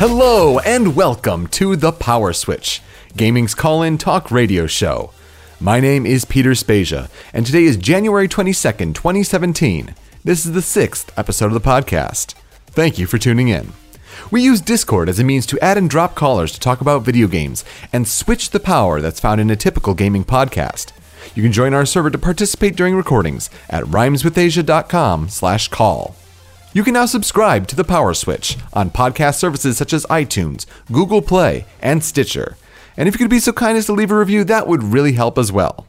[0.00, 2.80] Hello and welcome to the PowerSwitch,
[3.18, 5.10] gaming's call-in talk radio show.
[5.60, 9.94] My name is Peter Spezia, and today is January 22nd, 2017.
[10.24, 12.32] This is the sixth episode of the podcast.
[12.68, 13.74] Thank you for tuning in.
[14.30, 17.26] We use Discord as a means to add and drop callers to talk about video
[17.26, 20.92] games and switch the power that's found in a typical gaming podcast.
[21.34, 26.16] You can join our server to participate during recordings at rhymeswithasia.com slash call.
[26.72, 31.64] You can now subscribe to the PowerSwitch on podcast services such as iTunes, Google Play,
[31.82, 32.56] and Stitcher.
[32.96, 35.14] And if you could be so kind as to leave a review, that would really
[35.14, 35.88] help as well.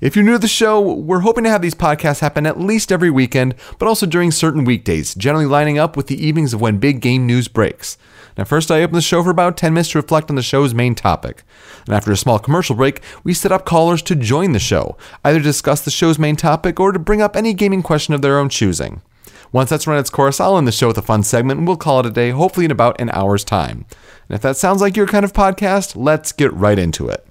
[0.00, 2.90] If you're new to the show, we're hoping to have these podcasts happen at least
[2.90, 6.78] every weekend, but also during certain weekdays, generally lining up with the evenings of when
[6.78, 7.96] big game news breaks.
[8.36, 10.74] Now, first, I open the show for about 10 minutes to reflect on the show's
[10.74, 11.44] main topic.
[11.86, 15.38] And after a small commercial break, we set up callers to join the show, either
[15.38, 18.40] to discuss the show's main topic or to bring up any gaming question of their
[18.40, 19.02] own choosing.
[19.52, 21.76] Once that's run its course, I'll end the show with a fun segment and we'll
[21.76, 23.86] call it a day, hopefully in about an hour's time.
[24.28, 27.26] And if that sounds like your kind of podcast, let's get right into it.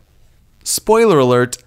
[0.64, 1.58] Spoiler alert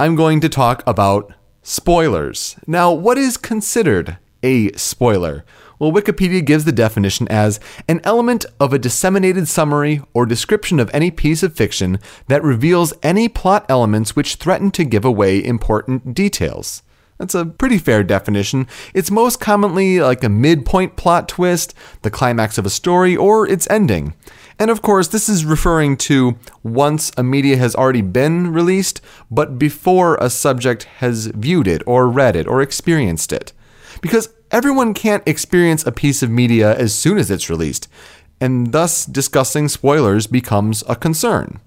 [0.00, 2.56] I'm going to talk about spoilers.
[2.66, 5.44] Now, what is considered a spoiler?
[5.78, 10.90] Well, Wikipedia gives the definition as an element of a disseminated summary or description of
[10.92, 16.14] any piece of fiction that reveals any plot elements which threaten to give away important
[16.14, 16.82] details.
[17.18, 18.68] That's a pretty fair definition.
[18.94, 23.68] It's most commonly like a midpoint plot twist, the climax of a story, or its
[23.68, 24.14] ending.
[24.58, 29.58] And of course, this is referring to once a media has already been released, but
[29.58, 33.52] before a subject has viewed it or read it or experienced it.
[34.00, 37.88] Because everyone can't experience a piece of media as soon as it's released,
[38.40, 41.60] and thus discussing spoilers becomes a concern.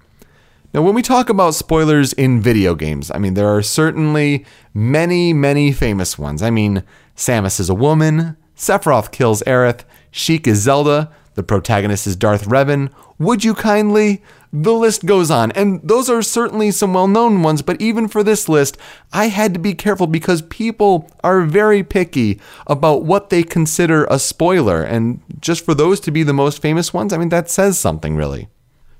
[0.74, 5.34] Now, when we talk about spoilers in video games, I mean, there are certainly many,
[5.34, 6.42] many famous ones.
[6.42, 6.82] I mean,
[7.14, 12.90] Samus is a woman, Sephiroth kills Aerith, Sheik is Zelda, the protagonist is Darth Revan.
[13.18, 14.22] Would you kindly?
[14.50, 18.22] The list goes on, and those are certainly some well known ones, but even for
[18.22, 18.78] this list,
[19.12, 24.18] I had to be careful because people are very picky about what they consider a
[24.18, 27.78] spoiler, and just for those to be the most famous ones, I mean, that says
[27.78, 28.48] something really.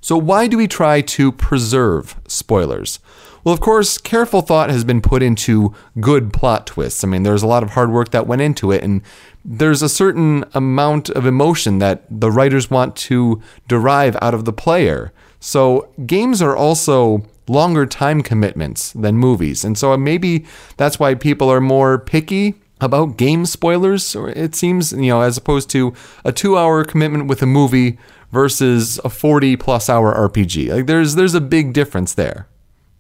[0.03, 2.99] So, why do we try to preserve spoilers?
[3.45, 7.05] Well, of course, careful thought has been put into good plot twists.
[7.05, 9.03] I mean, there's a lot of hard work that went into it, and
[9.45, 14.53] there's a certain amount of emotion that the writers want to derive out of the
[14.53, 15.13] player.
[15.39, 19.65] So, games are also longer time commitments than movies.
[19.65, 20.47] And so, maybe
[20.79, 25.71] that's why people are more picky about game spoilers, it seems, you know, as opposed
[25.71, 27.97] to a two hour commitment with a movie
[28.33, 30.73] versus a 40 plus hour RPG.
[30.75, 32.49] Like, there's, there's a big difference there.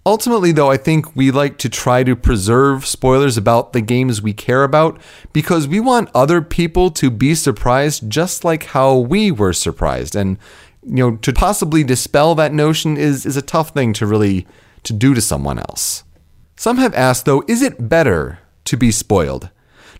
[0.04, 4.32] Ultimately, though, I think we like to try to preserve spoilers about the games we
[4.32, 5.00] care about
[5.32, 10.16] because we want other people to be surprised just like how we were surprised.
[10.16, 10.38] And,
[10.84, 14.46] you know, to possibly dispel that notion is, is a tough thing to really
[14.82, 16.02] to do to someone else.
[16.56, 19.50] Some have asked, though, is it better to be spoiled?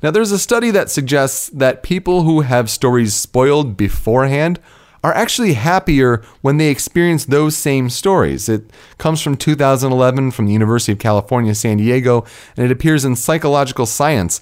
[0.02, 4.58] Now, there's a study that suggests that people who have stories spoiled beforehand
[5.02, 8.48] are actually happier when they experience those same stories.
[8.48, 12.24] It comes from 2011 from the University of California, San Diego,
[12.56, 14.40] and it appears in Psychological Science.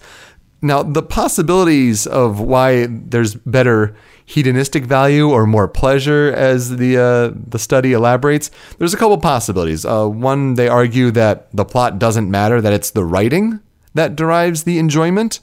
[0.63, 7.39] Now, the possibilities of why there's better hedonistic value or more pleasure, as the uh,
[7.49, 9.87] the study elaborates, there's a couple possibilities.
[9.87, 13.61] Uh, one, they argue that the plot doesn't matter; that it's the writing
[13.95, 15.41] that derives the enjoyment.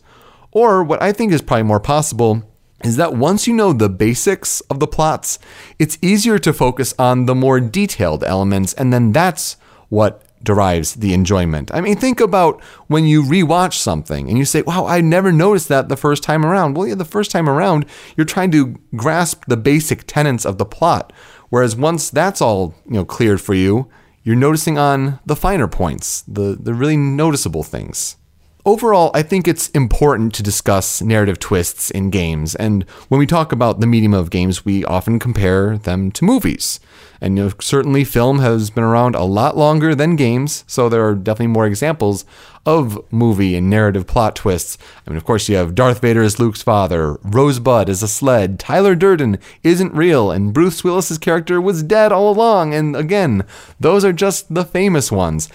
[0.52, 2.44] Or what I think is probably more possible
[2.84, 5.40] is that once you know the basics of the plots,
[5.80, 9.58] it's easier to focus on the more detailed elements, and then that's
[9.90, 11.74] what derives the enjoyment.
[11.74, 15.68] I mean, think about when you rewatch something and you say, wow, I never noticed
[15.70, 16.76] that the first time around.
[16.76, 20.66] Well, yeah, the first time around, you're trying to grasp the basic tenets of the
[20.66, 21.12] plot.
[21.50, 23.90] Whereas once that's all, you know, cleared for you,
[24.24, 28.18] you're noticing on the finer points, the, the really noticeable things.
[28.68, 33.54] Overall, I think it's important to discuss narrative twists in games, and when we talk
[33.54, 36.82] about the medium of games, we often compare them to movies.
[37.22, 41.08] And you know, certainly, film has been around a lot longer than games, so there
[41.08, 42.26] are definitely more examples
[42.66, 44.78] of movie and narrative plot twists.
[45.06, 48.60] I mean, of course, you have Darth Vader as Luke's father, Rosebud as a sled,
[48.60, 52.74] Tyler Durden isn't real, and Bruce Willis's character was dead all along.
[52.74, 53.46] And again,
[53.80, 55.48] those are just the famous ones.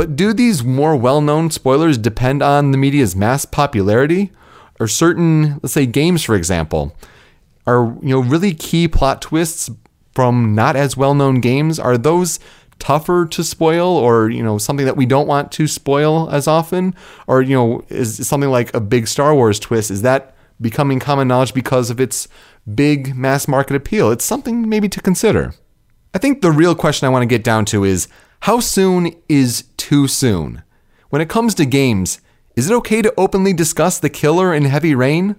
[0.00, 4.32] But do these more well known spoilers depend on the media's mass popularity?
[4.80, 6.96] Or certain, let's say, games, for example,
[7.66, 9.68] are you know really key plot twists
[10.14, 11.78] from not as well known games?
[11.78, 12.40] Are those
[12.78, 16.94] tougher to spoil or you know something that we don't want to spoil as often
[17.26, 21.28] or you know is something like a big star wars twist is that becoming common
[21.28, 22.26] knowledge because of its
[22.74, 24.10] big mass market appeal.
[24.10, 25.52] It's something maybe to consider.
[26.14, 28.08] I think the real question I want to get down to is
[28.44, 30.62] how soon is too soon?
[31.10, 32.20] When it comes to games,
[32.56, 35.36] is it okay to openly discuss the killer in Heavy Rain?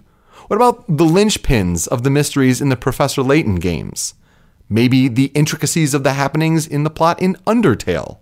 [0.48, 4.14] What about the linchpins of the mysteries in the Professor Layton games?
[4.70, 8.20] Maybe the intricacies of the happenings in the plot in Undertale?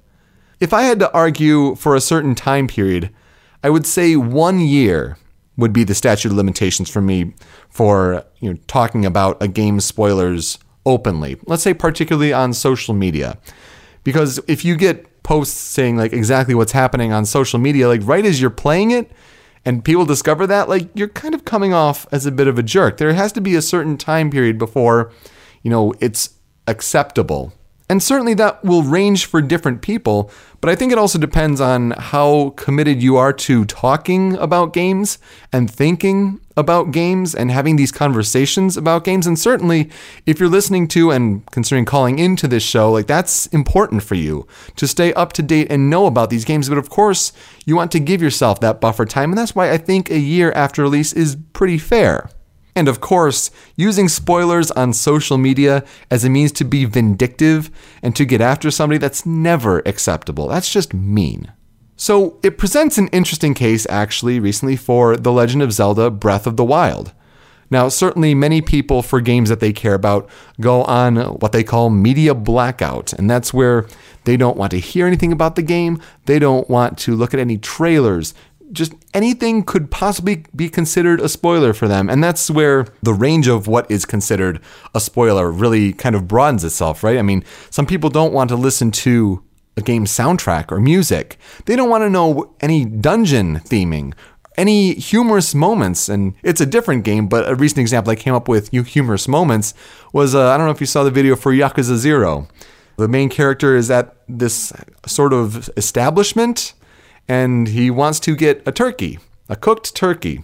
[0.61, 3.09] If I had to argue for a certain time period,
[3.63, 5.17] I would say one year
[5.57, 7.33] would be the statute of limitations for me
[7.69, 11.37] for you know talking about a game's spoilers openly.
[11.45, 13.37] Let's say particularly on social media.
[14.09, 18.25] Because if you get posts saying like exactly what's happening on social media like right
[18.25, 19.11] as you're playing it
[19.63, 22.63] and people discover that like you're kind of coming off as a bit of a
[22.63, 22.97] jerk.
[22.97, 25.11] There has to be a certain time period before
[25.61, 26.31] you know it's
[26.65, 27.53] acceptable
[27.89, 30.31] and certainly that will range for different people,
[30.61, 35.17] but I think it also depends on how committed you are to talking about games
[35.51, 39.25] and thinking about games and having these conversations about games.
[39.25, 39.89] And certainly,
[40.25, 44.45] if you're listening to and considering calling into this show, like that's important for you
[44.75, 46.69] to stay up to date and know about these games.
[46.69, 47.31] But of course,
[47.65, 49.31] you want to give yourself that buffer time.
[49.31, 52.29] And that's why I think a year after release is pretty fair.
[52.75, 57.69] And of course, using spoilers on social media as a means to be vindictive
[58.01, 60.47] and to get after somebody, that's never acceptable.
[60.47, 61.51] That's just mean.
[61.95, 66.55] So it presents an interesting case, actually, recently for The Legend of Zelda Breath of
[66.55, 67.13] the Wild.
[67.71, 70.29] Now, certainly many people, for games that they care about,
[70.59, 73.13] go on what they call media blackout.
[73.13, 73.85] And that's where
[74.23, 76.01] they don't want to hear anything about the game.
[76.25, 78.33] They don't want to look at any trailers,
[78.71, 82.09] just anything could possibly be considered a spoiler for them.
[82.09, 84.59] And that's where the range of what is considered
[84.93, 87.17] a spoiler really kind of broadens itself, right?
[87.17, 89.43] I mean, some people don't want to listen to
[89.77, 91.37] a game soundtrack or music.
[91.65, 94.13] They don't want to know any dungeon theming,
[94.57, 96.09] any humorous moments.
[96.09, 99.73] And it's a different game, but a recent example I came up with humorous moments
[100.13, 102.47] was uh, I don't know if you saw the video for Yakuza Zero.
[102.97, 104.73] The main character is at this
[105.05, 106.73] sort of establishment
[107.29, 110.43] and he wants to get a turkey, a cooked turkey.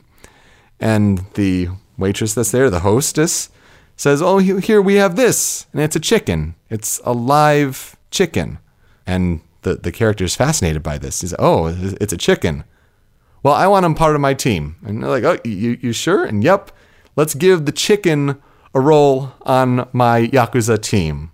[0.80, 3.50] And the waitress that's there, the hostess,
[3.98, 5.66] says, Oh, here we have this.
[5.74, 6.54] And it's a chicken.
[6.70, 8.60] It's a live chicken.
[9.08, 11.22] And the, the character is fascinated by this.
[11.22, 12.64] He's, Oh, it's a chicken.
[13.42, 14.76] Well, I want him part of my team.
[14.86, 16.24] And they're like, Oh, you, you sure?
[16.24, 16.72] And yep,
[17.16, 18.42] let's give the chicken
[18.76, 21.32] a role on my Yakuza team.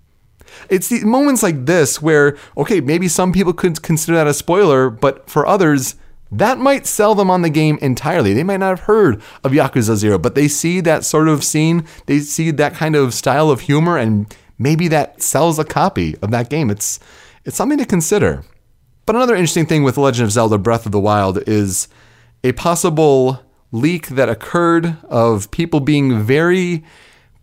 [0.69, 4.89] It's the moments like this where, okay, maybe some people could consider that a spoiler,
[4.89, 5.95] but for others,
[6.31, 8.33] that might sell them on the game entirely.
[8.33, 11.85] They might not have heard of Yakuza Zero, but they see that sort of scene,
[12.05, 16.31] they see that kind of style of humor, and maybe that sells a copy of
[16.31, 16.69] that game.
[16.69, 16.99] It's
[17.43, 18.43] it's something to consider.
[19.05, 21.87] But another interesting thing with Legend of Zelda Breath of the Wild is
[22.43, 26.83] a possible leak that occurred of people being very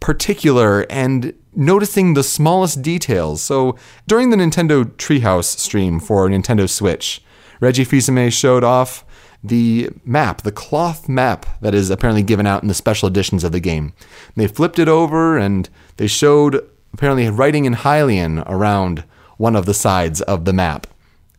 [0.01, 3.43] particular and noticing the smallest details.
[3.43, 7.23] So during the Nintendo Treehouse stream for Nintendo Switch,
[7.61, 9.05] Reggie Fils-Aimé showed off
[9.43, 13.53] the map, the cloth map that is apparently given out in the special editions of
[13.53, 13.93] the game.
[14.37, 19.05] They flipped it over and they showed apparently writing in Hylian around
[19.37, 20.87] one of the sides of the map.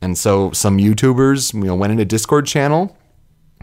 [0.01, 2.97] And so some YouTubers you know, went in a Discord channel,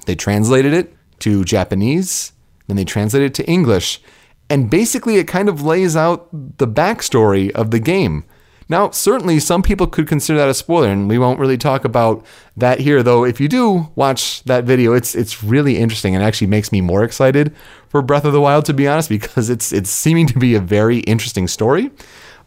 [0.05, 2.33] they translated it to Japanese,
[2.67, 4.03] then they translated it to English,
[4.49, 8.25] and basically, it kind of lays out the backstory of the game.
[8.69, 12.25] Now, certainly, some people could consider that a spoiler, and we won't really talk about
[12.57, 13.03] that here.
[13.03, 16.81] Though, if you do watch that video, it's it's really interesting and actually makes me
[16.81, 17.55] more excited
[17.89, 20.61] for Breath of the Wild, to be honest, because it's it's seeming to be a
[20.61, 21.91] very interesting story.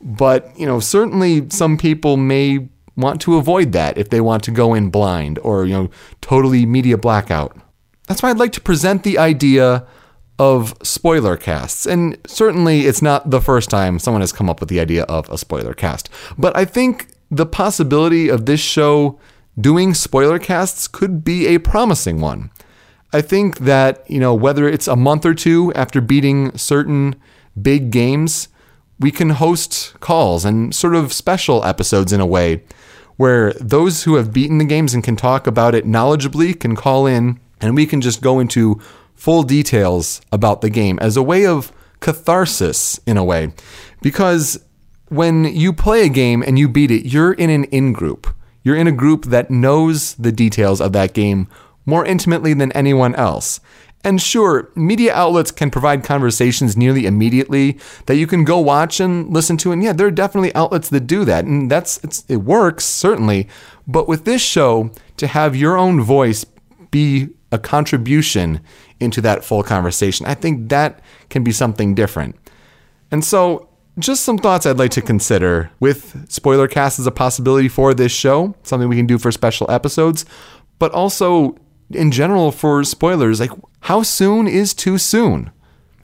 [0.01, 4.51] But you know, certainly, some people may want to avoid that if they want to
[4.51, 5.89] go in blind or you know,
[6.19, 7.55] totally media blackout.
[8.07, 9.87] That's why I'd like to present the idea
[10.39, 11.85] of spoiler casts.
[11.85, 15.29] And certainly it's not the first time someone has come up with the idea of
[15.29, 16.09] a spoiler cast.
[16.37, 19.19] But I think the possibility of this show
[19.59, 22.49] doing spoiler casts could be a promising one.
[23.11, 27.15] I think that, you know, whether it's a month or two after beating certain
[27.61, 28.47] big games,
[28.99, 32.63] we can host calls and sort of special episodes in a way
[33.17, 37.05] where those who have beaten the games and can talk about it knowledgeably can call
[37.05, 38.79] in and we can just go into
[39.19, 43.51] full details about the game as a way of catharsis, in a way.
[44.01, 44.63] Because
[45.09, 48.33] when you play a game and you beat it, you're in an in group.
[48.63, 51.49] You're in a group that knows the details of that game
[51.85, 53.59] more intimately than anyone else.
[54.05, 59.29] And sure, media outlets can provide conversations nearly immediately that you can go watch and
[59.33, 59.73] listen to.
[59.73, 61.43] And yeah, there are definitely outlets that do that.
[61.43, 63.49] And that's it works, certainly.
[63.85, 66.45] But with this show, to have your own voice
[66.89, 68.61] be a contribution
[68.99, 70.25] into that full conversation.
[70.25, 72.35] I think that can be something different.
[73.11, 77.67] And so, just some thoughts I'd like to consider with spoiler cast as a possibility
[77.67, 80.25] for this show, something we can do for special episodes,
[80.77, 81.57] but also
[81.91, 83.51] in general for spoilers, like
[83.81, 85.51] how soon is too soon?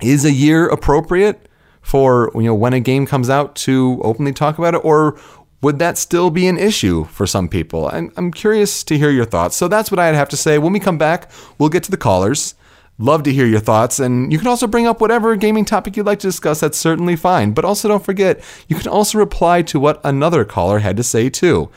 [0.02, 1.48] Is a year appropriate
[1.82, 5.18] for you know when a game comes out to openly talk about it or
[5.62, 7.88] would that still be an issue for some people?
[7.88, 9.56] I'm, I'm curious to hear your thoughts.
[9.56, 10.58] So that's what I'd have to say.
[10.58, 12.56] When we come back, we'll get to the callers.
[12.98, 16.06] Love to hear your thoughts, and you can also bring up whatever gaming topic you'd
[16.06, 16.62] like to discuss.
[16.62, 17.52] That's certainly fine.
[17.52, 21.30] But also don't forget, you can also reply to what another caller had to say
[21.30, 21.70] too.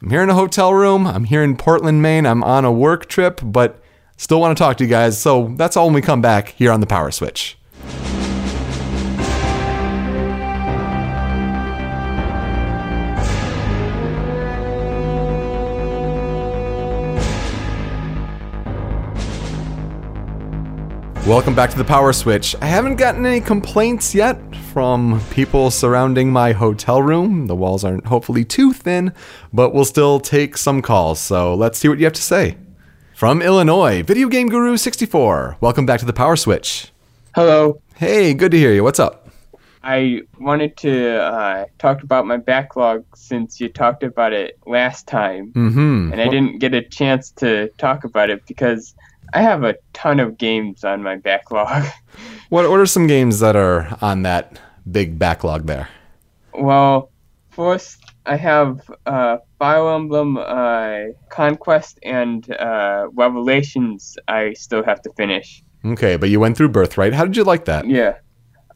[0.00, 1.06] I'm here in a hotel room.
[1.06, 2.24] I'm here in Portland, Maine.
[2.24, 3.82] I'm on a work trip, but
[4.16, 5.20] still want to talk to you guys.
[5.20, 7.56] So that's all when we come back here on the PowerSwitch.
[21.26, 22.54] Welcome back to the PowerSwitch.
[22.60, 24.38] I haven't gotten any complaints yet
[24.72, 27.46] from people surrounding my hotel room.
[27.46, 29.10] The walls aren't hopefully too thin,
[29.50, 31.18] but we'll still take some calls.
[31.18, 32.58] So let's see what you have to say.
[33.14, 35.56] From Illinois, Video Game Guru 64.
[35.62, 36.90] Welcome back to the PowerSwitch.
[37.34, 37.80] Hello.
[37.94, 38.84] Hey, good to hear you.
[38.84, 39.28] What's up?
[39.82, 45.52] I wanted to uh, talk about my backlog since you talked about it last time,
[45.52, 46.12] Mm-hmm.
[46.12, 48.94] and I didn't get a chance to talk about it because
[49.34, 51.84] I have a ton of games on my backlog.
[52.50, 55.88] What, what are some games that are on that big backlog there?
[56.52, 57.10] well,
[57.50, 60.96] first I have uh, Fire Emblem uh,
[61.30, 64.16] Conquest and uh, Revelations.
[64.28, 65.64] I still have to finish.
[65.84, 67.12] Okay, but you went through Birthright.
[67.12, 67.88] How did you like that?
[67.88, 68.18] Yeah.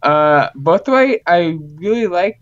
[0.02, 2.40] Uh, Birthright I really like,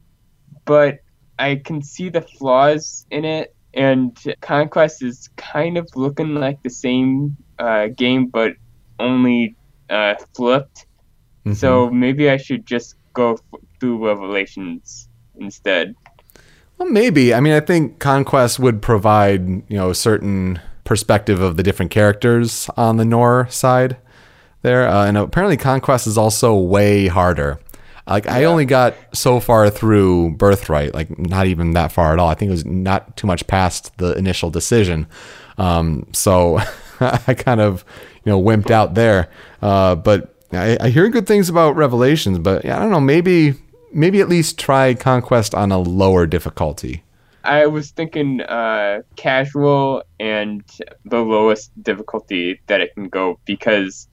[0.64, 1.00] but
[1.38, 6.70] I can see the flaws in it, and Conquest is kind of looking like the
[6.70, 8.53] same uh, game, but
[8.99, 9.55] only
[9.91, 10.87] uh, flipped.
[11.47, 11.57] Mhm.
[11.57, 15.09] So maybe I should just go f- through Revelations
[15.39, 15.95] instead.
[16.79, 17.33] Well, maybe.
[17.33, 21.91] I mean, I think Conquest would provide, you know, a certain perspective of the different
[21.91, 23.97] characters on the Nohr side
[24.63, 24.89] there.
[24.89, 27.59] Uh, and apparently, Conquest is also way harder.
[28.09, 32.29] Like, I only got so far through Birthright, like, not even that far at all.
[32.29, 35.09] I think it was not too much past the initial decision.
[35.59, 36.61] Um, so
[37.26, 37.85] I kind of,
[38.25, 39.31] you know, wimped out there.
[39.62, 43.55] Uh, but I, I hear good things about Revelations, but yeah, I don't know, maybe.
[43.93, 47.03] Maybe at least try Conquest on a lower difficulty.
[47.45, 50.62] I was thinking uh, casual and
[51.05, 54.09] the lowest difficulty that it can go because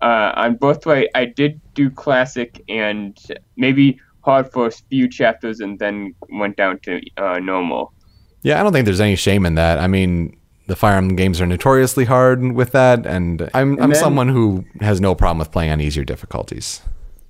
[0.00, 3.16] uh, on Birthright I did do classic and
[3.56, 7.92] maybe hard for a few chapters and then went down to uh, normal.
[8.42, 9.78] Yeah, I don't think there's any shame in that.
[9.78, 10.36] I mean,
[10.72, 14.64] the Fire Emblem games are notoriously hard with that, and I'm I'm then- someone who
[14.80, 16.80] has no problem with playing on easier difficulties.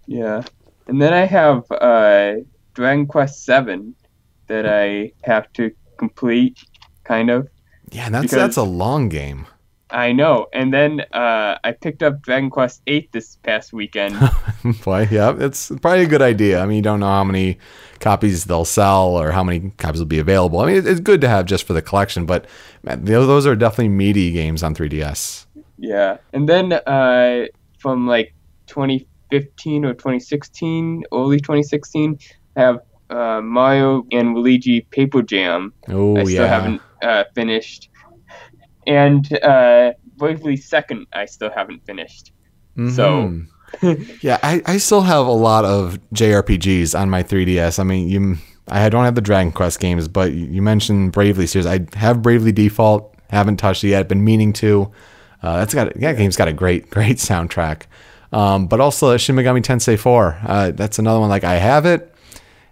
[0.06, 0.44] Yeah,
[0.86, 2.34] and then I have uh,
[2.74, 3.96] Dragon Quest Seven
[4.46, 6.56] that I have to complete,
[7.02, 7.48] kind of.
[7.90, 9.46] Yeah, and that's Because- that's a long game.
[9.92, 14.16] I know, and then uh, I picked up Dragon Quest Eight this past weekend.
[14.84, 16.60] Boy, yeah, it's probably a good idea.
[16.60, 17.58] I mean, you don't know how many
[18.00, 20.60] copies they'll sell or how many copies will be available.
[20.60, 22.46] I mean, it's good to have just for the collection, but
[22.82, 25.46] man, those are definitely meaty games on 3DS.
[25.78, 27.46] Yeah, and then uh,
[27.78, 28.34] from like
[28.66, 32.18] 2015 or 2016, early 2016,
[32.56, 32.80] I have
[33.10, 35.72] uh, Mario and Luigi Paper Jam.
[35.88, 37.90] Oh I yeah, still haven't uh, finished,
[38.86, 42.32] and uh, Bravely Second I still haven't finished.
[42.94, 43.46] So- Mhm.
[44.22, 47.78] yeah, I, I still have a lot of JRPGs on my 3DS.
[47.78, 48.36] I mean, you,
[48.68, 51.64] I don't have the Dragon Quest games, but you mentioned Bravely series.
[51.64, 54.08] I have Bravely Default, haven't touched it yet.
[54.08, 54.92] Been meaning to.
[55.42, 57.84] Uh, that's got that game's got a great great soundtrack.
[58.30, 60.38] Um, but also Shin Megami Tensei 4.
[60.46, 61.30] Uh, that's another one.
[61.30, 62.14] Like I have it,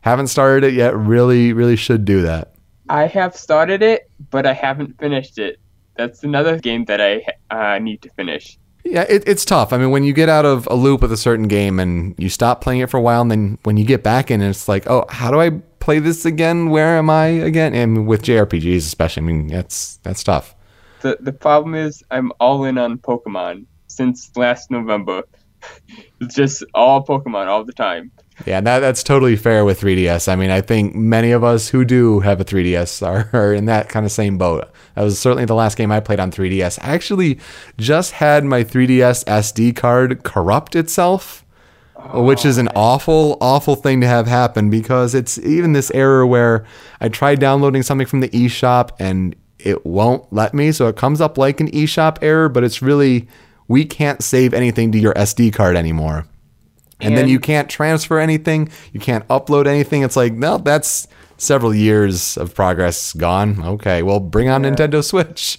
[0.02, 0.94] haven't started it yet.
[0.94, 2.52] Really, really should do that.
[2.90, 5.58] I have started it, but I haven't finished it.
[6.00, 8.58] That's another game that I uh, need to finish.
[8.84, 9.70] Yeah, it, it's tough.
[9.74, 12.30] I mean, when you get out of a loop with a certain game and you
[12.30, 14.88] stop playing it for a while, and then when you get back in, it's like,
[14.88, 16.70] oh, how do I play this again?
[16.70, 17.74] Where am I again?
[17.74, 20.54] And with JRPGs, especially, I mean, that's that's tough.
[21.02, 25.24] The the problem is I'm all in on Pokemon since last November.
[26.22, 28.10] it's just all Pokemon all the time.
[28.46, 30.32] Yeah, that that's totally fair with 3DS.
[30.32, 33.66] I mean, I think many of us who do have a 3DS are, are in
[33.66, 34.69] that kind of same boat.
[34.94, 36.78] That was certainly the last game I played on 3DS.
[36.82, 37.38] I actually
[37.78, 41.44] just had my 3DS SD card corrupt itself.
[42.14, 46.26] which is an oh, awful, awful thing to have happen because it's even this error
[46.26, 46.64] where
[46.98, 50.72] I tried downloading something from the eShop and it won't let me.
[50.72, 53.28] So it comes up like an eShop error, but it's really
[53.68, 56.26] we can't save anything to your SD card anymore.
[57.02, 60.02] And, then you can't transfer anything, you can't upload anything.
[60.02, 61.08] It's like, no, that's
[61.40, 63.62] several years of progress gone.
[63.64, 65.58] Okay, well, bring on Nintendo Switch.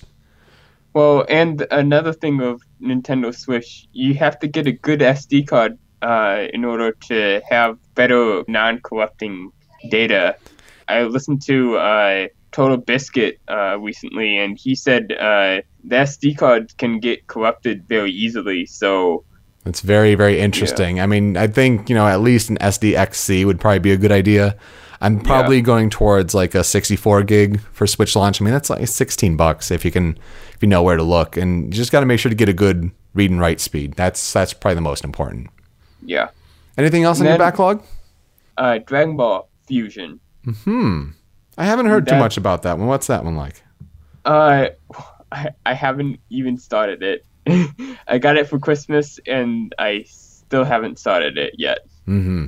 [0.94, 5.78] Well, and another thing of Nintendo Switch, you have to get a good SD card
[6.02, 9.52] uh, in order to have better non-corrupting
[9.90, 10.36] data.
[10.88, 17.00] I listened to uh, TotalBiscuit uh, recently, and he said uh, the SD card can
[17.00, 18.66] get corrupted very easily.
[18.66, 19.24] So
[19.66, 21.00] It's very, very interesting.
[21.00, 24.12] I mean, I think, you know, at least an SDXC would probably be a good
[24.12, 24.58] idea.
[25.02, 28.40] I'm probably going towards like a 64 gig for Switch launch.
[28.40, 30.18] I mean, that's like 16 bucks if you can,
[30.54, 31.38] if you know where to look.
[31.38, 33.96] And you just got to make sure to get a good read and write speed.
[33.96, 35.50] That's that's probably the most important.
[36.06, 36.30] yeah,
[36.78, 37.84] Anything else in your backlog?
[38.58, 40.20] uh, Dragon Ball Fusion.
[40.64, 41.10] Hmm.
[41.58, 42.88] I haven't heard too much about that one.
[42.88, 43.62] What's that one like?
[44.26, 44.68] Uh,
[45.32, 47.26] I, I haven't even started it.
[48.08, 51.80] I got it for Christmas, and I still haven't started it yet.
[52.08, 52.48] Mm-hmm.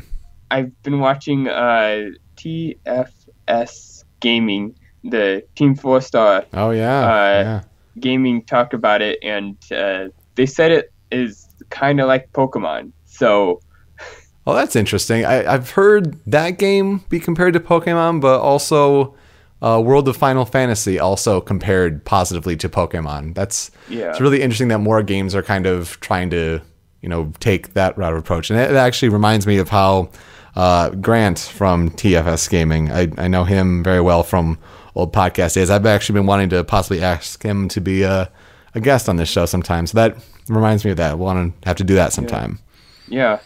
[0.54, 7.62] I've been watching uh, TFS Gaming, the Team Four Star Oh yeah, Uh, yeah.
[8.00, 12.92] Gaming talked about it, and uh, they said it is kind of like Pokemon.
[13.06, 13.60] So
[14.48, 15.26] Oh, that's interesting.
[15.26, 19.16] I, I've heard that game be compared to Pokemon, but also
[19.62, 23.36] uh, World of Final Fantasy also compared positively to Pokemon.
[23.36, 24.10] That's Yeah.
[24.10, 26.60] it's really interesting that more games are kind of trying to
[27.02, 30.10] you know take that route of approach, and it, it actually reminds me of how
[30.56, 32.92] uh, Grant from TFS Gaming.
[32.92, 34.58] I, I know him very well from
[34.96, 35.70] old podcast days.
[35.70, 38.32] I've actually been wanting to possibly ask him to be a,
[38.76, 39.88] a guest on this show sometime.
[39.88, 40.18] So that
[40.48, 41.18] reminds me of that.
[41.18, 42.60] We'll want to have to do that sometime.
[43.08, 43.40] yeah,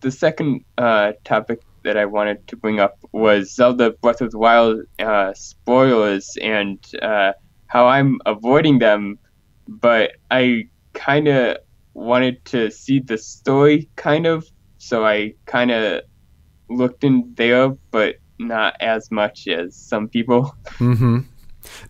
[0.00, 4.38] the second uh, topic that I wanted to bring up was Zelda Breath of the
[4.38, 7.32] Wild uh, spoilers and uh,
[7.66, 9.18] how I'm avoiding them,
[9.66, 11.56] but I kind of
[11.94, 14.46] wanted to see the story kind of,
[14.78, 16.02] so I kind of
[16.76, 20.54] looked in there, but not as much as some people.
[20.78, 21.20] Mm-hmm.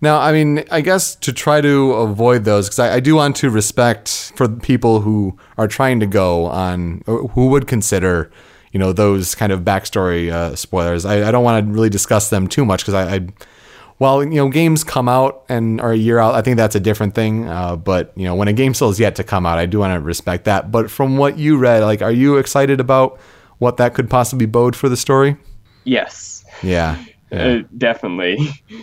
[0.01, 3.37] Now, I mean, I guess to try to avoid those, because I, I do want
[3.37, 8.31] to respect for people who are trying to go on, who would consider,
[8.73, 11.05] you know, those kind of backstory uh, spoilers.
[11.05, 13.27] I, I don't want to really discuss them too much because I, I,
[13.99, 16.81] while you know, games come out and are a year out, I think that's a
[16.81, 17.49] different thing.
[17.49, 19.79] Uh, but you know, when a game still is yet to come out, I do
[19.79, 20.71] want to respect that.
[20.71, 23.21] But from what you read, like, are you excited about
[23.63, 25.37] what that could possibly bode for the story?
[25.85, 26.45] Yes.
[26.65, 27.03] Yeah.
[27.31, 27.45] yeah.
[27.45, 28.37] Uh, definitely.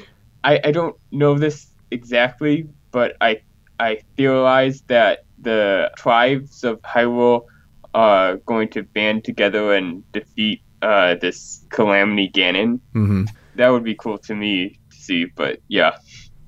[0.45, 3.41] I, I don't know this exactly, but I
[3.77, 7.45] I theorize that the tribes of Hyrule
[7.93, 12.79] are going to band together and defeat uh, this Calamity Ganon.
[12.95, 13.25] mm-hmm.
[13.55, 15.97] That would be cool to me to see, but yeah.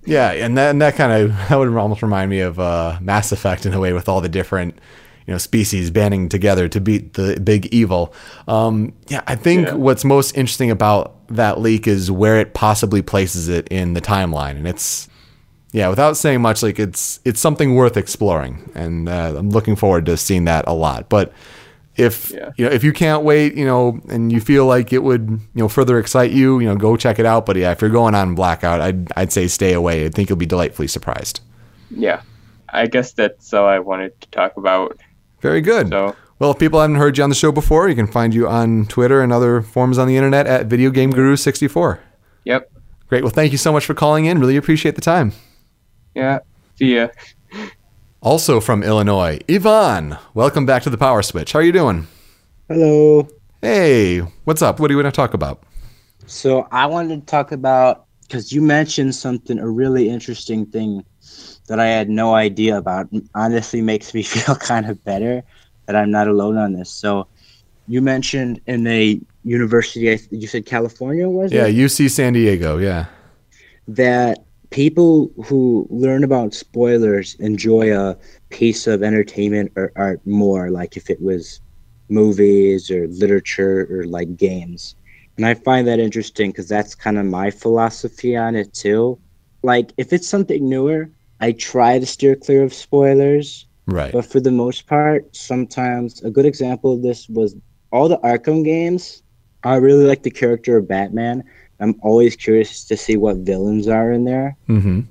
[0.05, 3.33] Yeah, and that, and that kind of that would almost remind me of uh, Mass
[3.33, 4.79] Effect in a way, with all the different
[5.27, 8.13] you know species banding together to beat the big evil.
[8.47, 9.73] Um, yeah, I think Yeah.
[9.75, 14.57] what's most interesting about that leak is where it possibly places it in the timeline,
[14.57, 15.07] and it's
[15.73, 20.05] yeah, without saying much, like it's it's something worth exploring, and uh, I'm looking forward
[20.07, 21.07] to seeing that a lot.
[21.07, 21.31] But
[21.95, 22.49] if Yeah.
[22.57, 25.61] you know if you can't wait, you know, and you feel like it would you
[25.61, 27.45] know further excite you, you know, go check it out.
[27.45, 30.05] But yeah, if you're going on blackout, I'd I'd say stay away.
[30.05, 31.39] I think you'll be delightfully surprised.
[31.89, 32.21] Yeah.
[32.73, 34.97] I guess that's all I wanted to talk about.
[35.41, 35.89] Very good.
[35.89, 38.47] So, Well, if people haven't heard you on the show before, you can find you
[38.47, 41.99] on Twitter and other forums on the internet at Video Game Guru 64.
[42.45, 42.71] yep.
[43.07, 43.23] Great.
[43.23, 44.39] Well, thank you so much for calling in.
[44.39, 45.33] Really appreciate the time.
[46.15, 46.39] Yeah.
[46.79, 47.09] See ya.
[48.21, 50.17] Also from Illinois, Yvonne.
[50.33, 51.51] Welcome back to the PowerSwitch.
[51.51, 52.07] How are you doing?
[52.69, 53.27] Hello.
[53.61, 54.79] Hey, what's up?
[54.79, 55.63] What do you want to talk about?
[56.25, 61.03] So I wanted to talk about because you mentioned something, a really interesting thing
[61.67, 63.07] that I had no idea about.
[63.35, 65.43] Honestly, makes me feel kind of better
[65.85, 66.89] that I'm not alone on this.
[66.89, 67.27] So
[67.87, 71.75] you mentioned in a university, you said California, was Yeah, it?
[71.75, 72.77] UC San Diego.
[72.77, 73.05] Yeah.
[73.87, 74.39] That
[74.69, 78.17] people who learn about spoilers enjoy a
[78.49, 81.59] piece of entertainment or art more, like if it was
[82.09, 84.95] movies or literature or like games.
[85.37, 89.19] And I find that interesting because that's kind of my philosophy on it too.
[89.63, 91.09] Like if it's something newer,
[91.41, 94.13] I try to steer clear of spoilers, Right.
[94.13, 97.55] but for the most part, sometimes a good example of this was
[97.91, 99.23] all the Arkham games.
[99.63, 101.43] I really like the character of Batman.
[101.79, 104.55] I'm always curious to see what villains are in there.
[104.69, 105.01] Mm-hmm.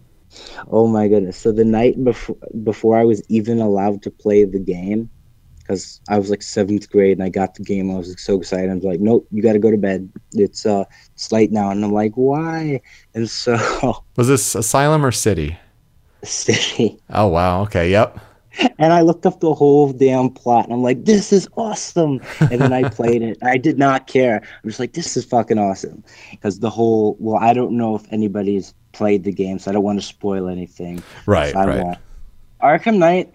[0.71, 1.37] Oh my goodness!
[1.37, 5.11] So the night before before I was even allowed to play the game,
[5.59, 7.91] because I was like seventh grade and I got the game.
[7.91, 8.71] I was like, so excited.
[8.71, 10.09] I was like, nope, you got to go to bed.
[10.35, 12.81] It's uh, it's late now, and I'm like, why?
[13.15, 13.57] And so
[14.17, 15.59] Was this Asylum or City?
[16.25, 16.99] City.
[17.11, 17.63] Oh wow.
[17.63, 17.91] Okay.
[17.91, 18.19] Yep.
[18.79, 22.21] And I looked up the whole damn plot and I'm like, this is awesome.
[22.41, 23.39] And then I played it.
[23.43, 24.43] I did not care.
[24.43, 26.03] I'm just like, this is fucking awesome.
[26.33, 29.85] Because the whole, well, I don't know if anybody's played the game, so I don't
[29.85, 31.03] want to spoil anything.
[31.27, 31.53] Right.
[31.53, 31.85] So I right.
[31.85, 31.99] won't.
[32.61, 33.33] Arkham Knight,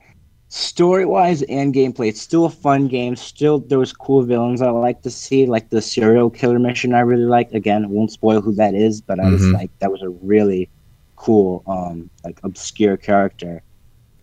[0.49, 3.15] story wise and gameplay, it's still a fun game.
[3.15, 6.99] Still, there was cool villains I like to see, like the serial killer mission I
[6.99, 7.51] really like.
[7.53, 9.53] Again, won't spoil who that is, but I was Mhm.
[9.53, 10.69] like, that was a really
[11.15, 13.63] cool, um, like obscure character.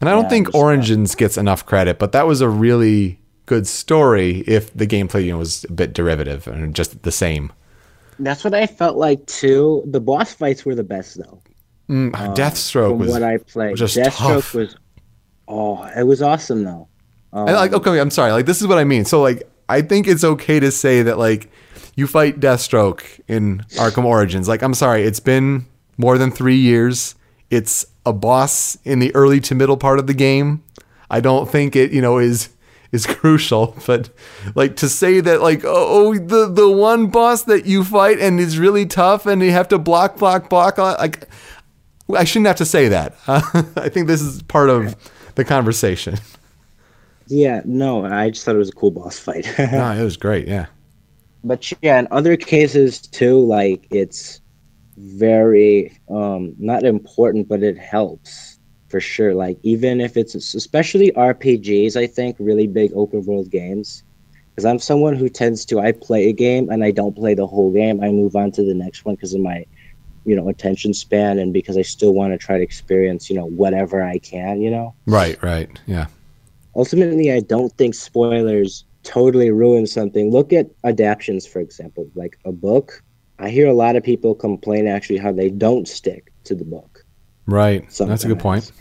[0.01, 3.21] And I don't Yeah, think uh, Origins gets enough credit, but that was a really
[3.47, 7.53] good story if the gameplay you know, was a bit derivative and just the same.
[8.19, 9.83] That's what I felt like too.
[9.87, 11.43] The boss fights were the best though.
[11.89, 13.09] Mm, Um, Deathstroke was.
[13.09, 13.81] what I played.
[13.81, 14.77] was Deathstroke was
[15.49, 16.89] oh, it was awesome though.
[17.33, 18.33] Um, I like okay, I'm sorry.
[18.33, 19.05] Like this is what I mean.
[19.05, 21.51] So like I think it's okay to say that like
[21.97, 24.49] you fight Deathstroke in Arkham Origins.
[24.49, 27.15] Like I'm sorry, it's been more than 3 years.
[27.51, 30.63] It's a boss in the early to middle part of the game.
[31.11, 32.49] I don't think it, you know, is
[32.93, 34.11] is crucial, but
[34.55, 35.71] like to say that like oh,
[36.09, 39.69] oh the the one boss that you fight and is really tough and you have
[39.69, 41.29] to block block block uh, like
[42.15, 43.15] I shouldn't have to say that.
[43.27, 44.95] I think this is part of
[45.35, 46.17] the conversation.
[47.27, 49.47] yeah, no, I just thought it was a cool boss fight.
[49.59, 50.47] no, it was great.
[50.47, 50.67] Yeah.
[51.43, 54.42] but yeah, in other cases too, like it's
[54.97, 59.35] very um not important, but it helps for sure.
[59.35, 64.03] Like even if it's especially RPGs, I think really big open world games.
[64.55, 67.47] Because I'm someone who tends to I play a game and I don't play the
[67.47, 68.03] whole game.
[68.03, 69.65] I move on to the next one because of my,
[70.27, 73.47] you know, attention span and because I still want to try to experience, you know,
[73.47, 75.71] whatever I can, you know Right, right.
[75.87, 76.07] Yeah.
[76.77, 82.53] ultimately i don't think spoilers totally ruin something look at adaptions for example like a
[82.53, 83.03] book
[83.43, 87.05] i hear a lot of people complain actually how they don't stick to the book.
[87.47, 87.83] Right.
[87.99, 88.73] That's a good point.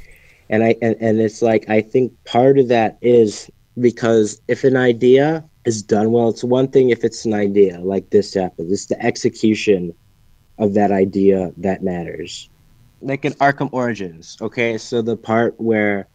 [0.49, 4.77] and i and, and it's like i think part of that is because if an
[4.77, 8.85] idea is done well it's one thing if it's an idea like this happens it's
[8.87, 9.93] the execution
[10.59, 12.49] of that idea that matters.
[13.01, 14.77] Like in arkham origins okay?
[14.77, 16.07] So the part where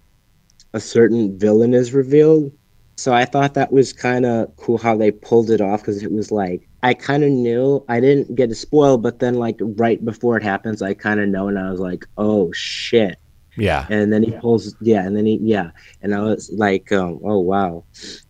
[0.72, 2.52] a certain villain is revealed.
[2.96, 6.12] So i thought that was kind of cool how they pulled it off because it
[6.12, 10.04] was like i kind of knew i didn't get to spoil but then like right
[10.04, 13.18] before it happens i kind of know and i was like oh shit.
[13.58, 13.86] Yeah.
[13.88, 15.70] and then he pulls yeah and then he yeah.
[16.02, 17.84] And i was like um, oh wow.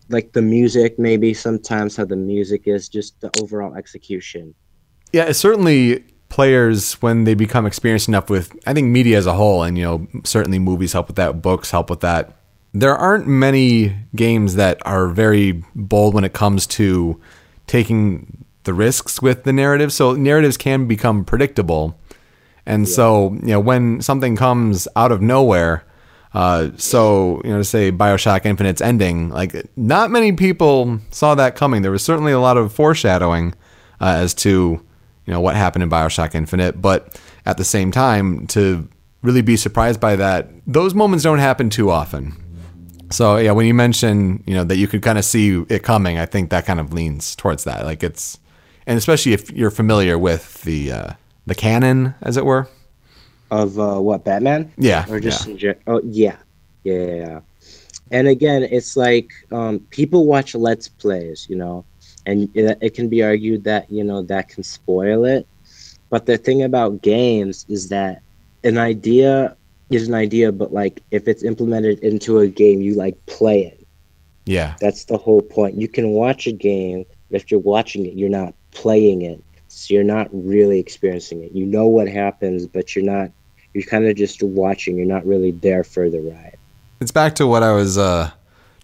[0.09, 4.55] Like the music maybe sometimes how the music is just the overall execution.
[5.11, 9.33] Yeah, it's certainly players when they become experienced enough with I think media as a
[9.33, 12.33] whole and you know certainly movies help with that, books help with that.
[12.73, 17.19] There aren't many games that are very bold when it comes to
[17.65, 19.91] taking the risks with the narrative.
[19.91, 21.99] So narratives can become predictable.
[22.67, 25.85] And so, you know, when something comes out of nowhere,
[26.33, 31.55] uh, so, you know, to say Bioshock Infinite's ending, like not many people saw that
[31.55, 31.81] coming.
[31.81, 33.55] There was certainly a lot of foreshadowing
[34.01, 36.81] uh, as to, you know, what happened in Bioshock Infinite.
[36.81, 38.87] But at the same time, to
[39.23, 42.35] really be surprised by that, those moments don't happen too often.
[43.09, 46.19] So yeah, when you mention, you know, that you could kind of see it coming,
[46.19, 47.85] I think that kind of leans towards that.
[47.85, 48.37] Like it's,
[48.87, 51.11] and especially if you're familiar with the uh,
[51.45, 52.67] the canon, as it were.
[53.51, 54.71] of uh, what batman?
[54.77, 55.51] Yeah, or just yeah.
[55.51, 56.37] in gen- oh yeah.
[56.83, 57.39] yeah yeah yeah.
[58.11, 61.85] And again it's like um, people watch let's plays you know?
[62.25, 65.45] And it, it can be argued that you know that can spoil it.
[66.09, 68.21] But the thing about games is that
[68.63, 69.55] an idea
[69.89, 73.87] is an idea but like if it's implemented into a game you like play it.
[74.45, 75.75] Yeah, that's the whole point.
[75.75, 79.93] You can watch a game but if you're watching it you're not playing it so
[79.93, 83.29] you're not really experiencing it you know what happens but you're not
[83.73, 86.57] you're kind of just watching you're not really there for the ride
[86.99, 88.31] it's back to what I was uh,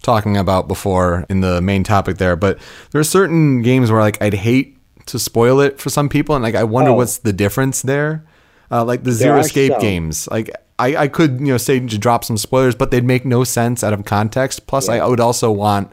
[0.02, 2.36] talking about before in the main topic there.
[2.36, 2.60] But
[2.92, 6.44] there are certain games where like I'd hate to spoil it for some people, and
[6.44, 6.94] like I wonder Oh.
[6.94, 8.24] what's the difference there.
[8.70, 9.80] Uh, like the Zero Escape some.
[9.80, 13.24] games, like I, I could you know say to drop some spoilers, but they'd make
[13.24, 14.68] no sense out of context.
[14.68, 15.92] Plus, I would also want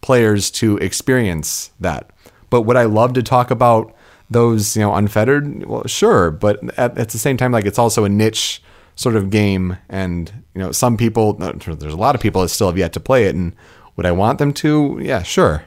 [0.00, 2.10] players to experience that.
[2.50, 3.94] But would I love to talk about
[4.28, 5.64] those, you know, unfettered?
[5.66, 6.30] Well, sure.
[6.30, 8.62] But at, at the same time, like it's also a niche
[8.96, 12.66] sort of game, and you know, some people, there's a lot of people that still
[12.66, 13.54] have yet to play it, and
[13.96, 14.98] would I want them to?
[15.02, 15.64] Yeah, sure.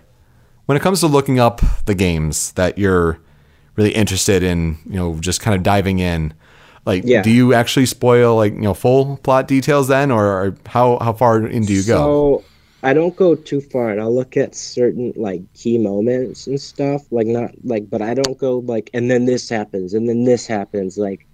[0.65, 3.19] When it comes to looking up the games that you're
[3.75, 6.33] really interested in, you know, just kind of diving in.
[6.85, 7.21] Like, Yeah.
[7.23, 11.45] do you actually spoil like you know full plot details then, or, how how far
[11.47, 12.43] in do you go?
[12.83, 17.03] I don't go too far, and I'll look at certain like key moments and stuff.
[17.11, 20.47] Like not like, but I don't go like, and then this happens, and then this
[20.47, 20.97] happens.
[20.97, 21.27] Like,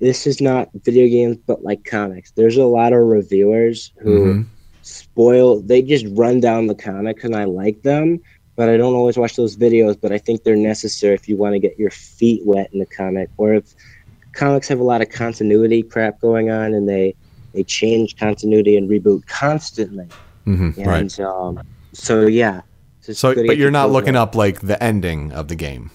[0.00, 2.32] this is not video games, but like comics.
[2.36, 4.46] There's a lot of reviewers who Mhm.
[4.82, 5.62] spoil.
[5.62, 8.20] They just run down the comics, and I like them,
[8.56, 9.98] but I don't always watch those videos.
[10.00, 12.86] But I think they're necessary if you want to get your feet wet in the
[12.86, 13.74] comic, or if
[14.34, 17.16] comics have a lot of continuity crap going on, and they
[17.54, 20.12] they change continuity and reboot constantly.
[20.46, 21.20] Mhm, And Right.
[21.20, 21.60] um,
[21.92, 22.62] so yeah.
[23.00, 25.90] So, but you're not looking up like the ending of the game.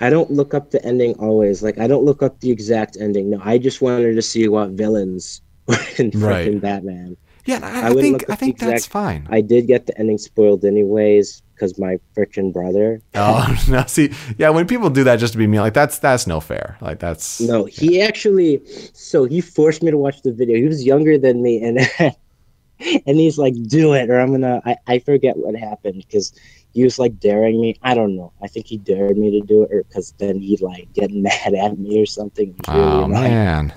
[0.00, 1.62] I don't look up the ending always.
[1.62, 3.30] Like I don't look up the exact ending.
[3.30, 6.46] No, I just wanted to see what villains were in Right.
[6.46, 7.16] freaking Batman.
[7.46, 9.26] Yeah, I, I I think I think that's fine.
[9.30, 13.00] I did get the ending spoiled anyways because my freaking brother.
[13.14, 13.84] Oh no!
[13.86, 16.76] See, yeah, when people do that just to be mean, like that's that's no fair.
[16.80, 18.62] Like that's No, he actually.
[18.94, 20.56] So he forced me to watch the video.
[20.56, 21.78] He was younger than me, and
[23.06, 26.32] and he's like, "Do it, or I'm gonna." I, I forget what happened because
[26.72, 27.76] he was like daring me.
[27.82, 28.32] I don't know.
[28.42, 31.54] I think he dared me to do it, or because then he'd like get mad
[31.54, 32.54] at me or something.
[32.72, 33.14] Really Oh annoying.
[33.14, 33.74] man,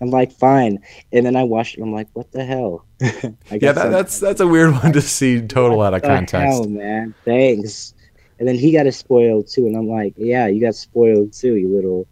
[0.00, 0.78] I'm like, fine.
[1.12, 1.82] And then I watched it.
[1.82, 2.86] I'm like, what the hell?
[3.02, 6.34] I yeah, that, that's that's a weird one to see total out of context.
[6.52, 7.14] hell, man.
[7.24, 7.94] Thanks.
[8.38, 9.66] And then he got it spoiled too.
[9.66, 12.06] And I'm like, yeah, you got spoiled too, you little.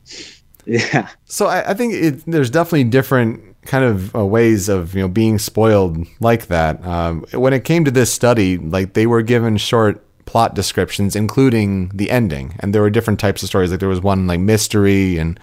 [0.65, 1.09] Yeah.
[1.27, 5.09] So I, I think it, there's definitely different kind of uh, ways of you know
[5.09, 6.85] being spoiled like that.
[6.85, 11.91] Um, when it came to this study, like they were given short plot descriptions, including
[11.95, 13.71] the ending, and there were different types of stories.
[13.71, 15.39] Like there was one like mystery and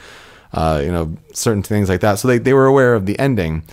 [0.54, 2.16] uh, you know certain things like that.
[2.20, 3.64] So they they were aware of the ending.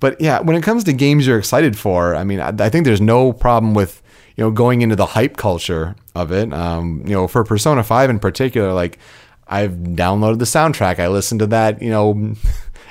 [0.00, 2.86] But yeah, when it comes to games you're excited for, I mean, I, I think
[2.86, 4.02] there's no problem with
[4.36, 6.52] you know going into the hype culture of it.
[6.52, 8.98] Um, you know, for Persona Five in particular, like
[9.50, 11.00] I've downloaded the soundtrack.
[11.00, 12.34] I listened to that, you know,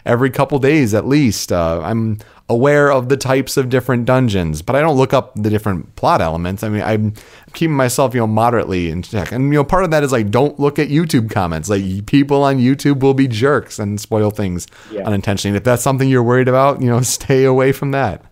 [0.06, 1.52] every couple days at least.
[1.52, 5.50] Uh, I'm aware of the types of different dungeons, but I don't look up the
[5.52, 6.64] different plot elements.
[6.64, 7.14] I mean, I'm
[7.54, 9.32] keeping myself, you know, moderately in check.
[9.32, 11.70] And, you know, part of that is like, don't look at YouTube comments.
[11.70, 15.04] Like, people on YouTube will be jerks and spoil things Yeah.
[15.06, 15.58] unintentionally.
[15.58, 18.24] If that's something you're worried about, you know, stay away from that.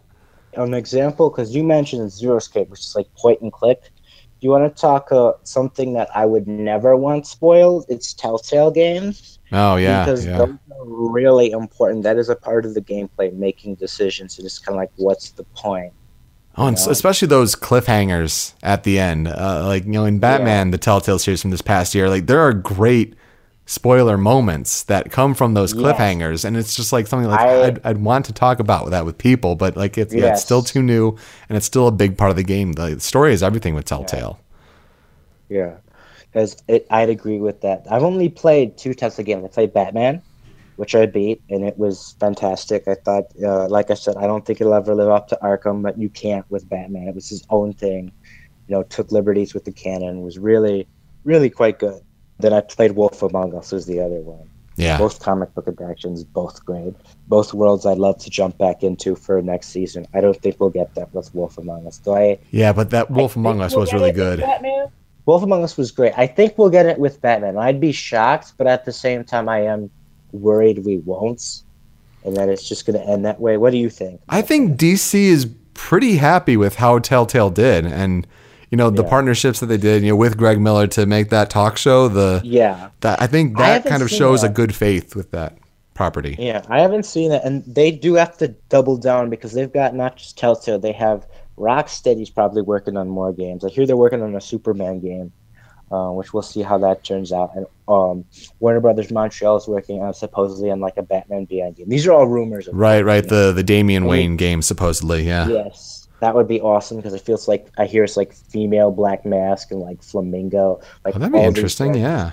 [0.53, 3.91] An example, because you mentioned Zero Escape, which is like point and click.
[4.39, 7.85] You want to talk uh, something that I would never want spoiled?
[7.89, 9.39] It's Telltale games.
[9.51, 10.05] Oh, yeah.
[10.05, 10.37] because yeah.
[10.37, 12.03] those are really important.
[12.03, 14.37] That is a part of the gameplay, making decisions.
[14.37, 15.93] And it's kind of like, what's the point?
[16.55, 16.91] Oh, and you know?
[16.91, 19.27] especially those cliffhangers at the end.
[19.27, 22.39] Uh, like, you know, in Batman, the Telltale series from this past year, like, there
[22.39, 23.15] are great
[23.67, 25.83] spoiler moments that come from those Yes.
[25.83, 26.43] cliffhangers.
[26.45, 29.17] And it's just like something like I- I'd, I'd want to talk about that with
[29.19, 31.15] people, but like, it's, yeah, it's still too new
[31.49, 32.73] and it's still a big part of the game.
[32.73, 34.39] The story is everything with Telltale.
[35.49, 35.75] Yeah,
[36.21, 36.57] because
[36.89, 37.85] I'd agree with that.
[37.91, 39.45] I've only played two Telltale games.
[39.45, 40.21] I played Batman,
[40.77, 42.87] which I beat, and it was fantastic.
[42.87, 45.81] I thought, uh, like I said, I don't think it'll ever live up to Arkham,
[45.83, 47.07] but you can't with Batman.
[47.07, 48.11] It was his own thing.
[48.67, 50.21] You know, took liberties with the canon.
[50.21, 50.87] Was really,
[51.23, 52.01] really quite good.
[52.39, 54.49] Then I played Wolf Among Us was the other one.
[54.75, 54.99] Yeah.
[54.99, 56.93] Both comic book adaptations, both great.
[57.27, 60.05] Both worlds I'd love to jump back into for next season.
[60.13, 61.97] I don't think we'll get that with Wolf Among Us.
[61.97, 62.37] Do I?
[62.51, 64.39] Yeah, but that Wolf I Among Us we'll was really good.
[64.39, 64.89] Batman.
[65.25, 66.13] Wolf Among Us was great.
[66.15, 67.57] I think we'll get it with Batman.
[67.57, 69.89] I'd be shocked, but at the same time, I am
[70.31, 71.63] worried we won't,
[72.23, 73.57] and that it's just going to end that way.
[73.57, 74.21] What do you think?
[74.29, 77.85] I think DC is pretty happy with how Telltale did.
[77.85, 78.27] And,
[78.69, 79.09] you know, the Yeah.
[79.09, 82.41] partnerships that they did, you know, with Greg Miller to make that talk show, the,
[82.43, 85.57] Yeah, that I think that haven't kind of shows a good faith with that
[85.93, 86.35] property.
[86.37, 86.61] yeah.
[86.69, 90.17] I haven't seen it, and they do have to double down because they've got not
[90.17, 90.79] just Telltale.
[90.79, 91.25] They have
[91.57, 93.65] Rocksteady's probably working on more games.
[93.65, 95.31] I hear they're working on a Superman game,
[95.91, 97.49] uh, which we'll see how that turns out.
[97.55, 98.25] And um,
[98.59, 101.89] Warner Brothers Montreal is working on supposedly on like a Batman Beyond game.
[101.89, 102.67] These are all rumors.
[102.67, 103.27] Of Right, right.
[103.27, 104.05] The the Damian.
[104.05, 105.47] Wayne game supposedly, yeah.
[105.47, 109.25] Yes, that would be awesome because it feels like I hear it's like female Black
[109.25, 110.81] Mask and like Flamingo.
[111.05, 112.31] Like Oh, that'd be interesting, yeah.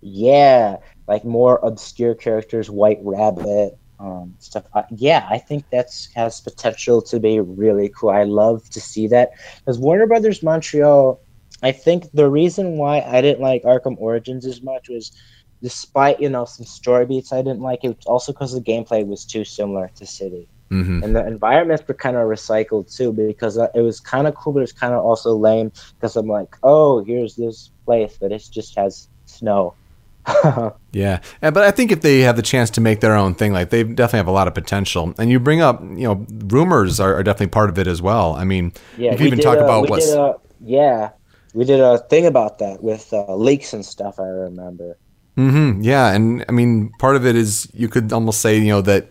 [0.00, 4.64] Yeah, like more obscure characters, White Rabbit, um, stuff.
[4.90, 8.10] Yeah, I think that's has potential to be really cool.
[8.10, 11.20] I love to see that because Warner Brothers Montreal.
[11.62, 15.12] I think the reason why I didn't like Arkham Origins as much was,
[15.62, 19.06] despite you know some story beats I didn't like, it was also because the gameplay
[19.06, 23.58] was too similar to City hmm and the environments were kind of recycled too because
[23.58, 26.54] uh, it was kind of cool but it's kind of also lame because i'm like
[26.62, 29.76] oh here's this place but it just has snow
[30.92, 31.20] Yeah.
[31.40, 33.84] But I think if they have the chance to make their own thing, like they
[33.84, 35.14] definitely have a lot of potential.
[35.18, 38.34] And you bring up, you know, rumors are, are definitely part of it as well.
[38.34, 41.10] I mean, yeah you can even talk a- about what's a, yeah
[41.54, 44.98] we did a thing about that with uh, leaks and stuff i remember
[45.36, 48.82] hmm Yeah, and I mean, part of it is you could almost say, you know,
[48.82, 49.08] that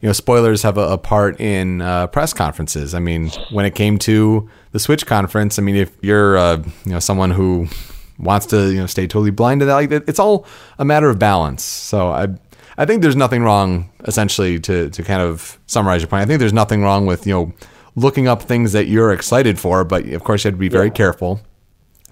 [0.00, 2.94] you know, spoilers have a, a part in uh, press conferences.
[2.94, 6.92] I mean, when it came to the Switch conference, I mean, if you're uh, you
[6.92, 7.68] know someone who
[8.18, 10.46] wants to you know stay totally blind to that, like it's all
[10.78, 11.62] a matter of balance.
[11.62, 12.28] So I
[12.78, 16.22] I think there's nothing wrong, essentially, to to kind of summarize your point.
[16.22, 17.52] I think there's nothing wrong with you know
[17.96, 20.90] looking up things that you're excited for, but of course you have to be very
[20.90, 21.40] careful.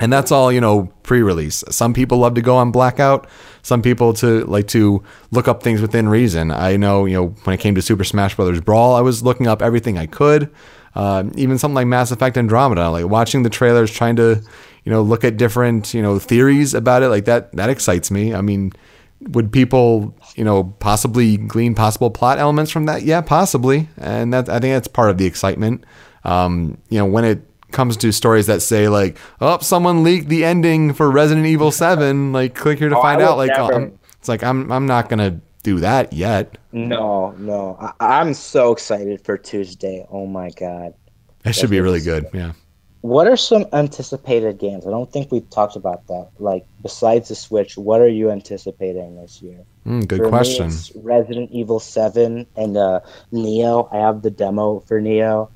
[0.00, 1.62] And that's all, you know, pre-release.
[1.70, 3.28] Some people love to go on blackout.
[3.64, 6.50] Some people to like to look up things within reason.
[6.50, 9.46] I know, you know, when it came to Super Smash Brothers Brawl, I was looking
[9.46, 10.50] up everything I could.
[10.94, 14.42] Uh, even something like Mass Effect Andromeda, like watching the trailers, trying to,
[14.84, 17.08] you know, look at different, you know, theories about it.
[17.08, 18.34] Like that, that excites me.
[18.34, 18.72] I mean,
[19.20, 23.02] would people, you know, possibly glean possible plot elements from that?
[23.02, 23.88] Yeah, possibly.
[23.96, 25.84] And that I think that's part of the excitement.
[26.24, 30.44] Um, you know, when it comes to stories that say like, "Oh, someone leaked the
[30.46, 34.28] ending for Resident Evil 7, like click here to Oh, find out." Like um, it's
[34.30, 36.56] like I'm I'm not going to do that yet.
[36.72, 37.76] No, no.
[37.78, 40.06] I, I'm so excited for Tuesday.
[40.10, 40.94] Oh my god.
[41.42, 42.26] that should be really good.
[42.32, 42.52] Yeah.
[43.00, 44.86] What are some anticipated games?
[44.86, 46.30] I don't think we've talked about that.
[46.38, 49.60] Like besides the Switch, what are you anticipating this year?
[49.86, 50.66] Mm, good For me, question.
[50.68, 53.92] it's Resident Evil 7 and uh, Nioh.
[53.92, 55.50] I have the demo for Nioh.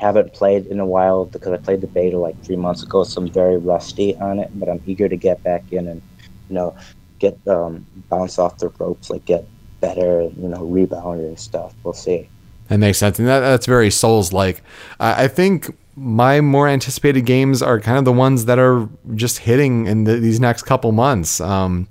[0.00, 3.20] Haven't played in a while because I played the beta like three months ago, so
[3.20, 4.50] I'm very rusty on it.
[4.54, 6.00] But I'm eager to get back in and
[6.48, 6.74] you know
[7.18, 9.46] get um, bounce off the ropes, like get
[9.80, 11.74] better, you know, rebound and stuff.
[11.84, 12.28] We'll see.
[12.68, 14.62] That makes sense, and that, that's very Souls like.
[14.98, 19.38] I, I think my more anticipated games are kind of the ones that are just
[19.38, 21.40] hitting in the, these next couple months.
[21.40, 21.88] Um,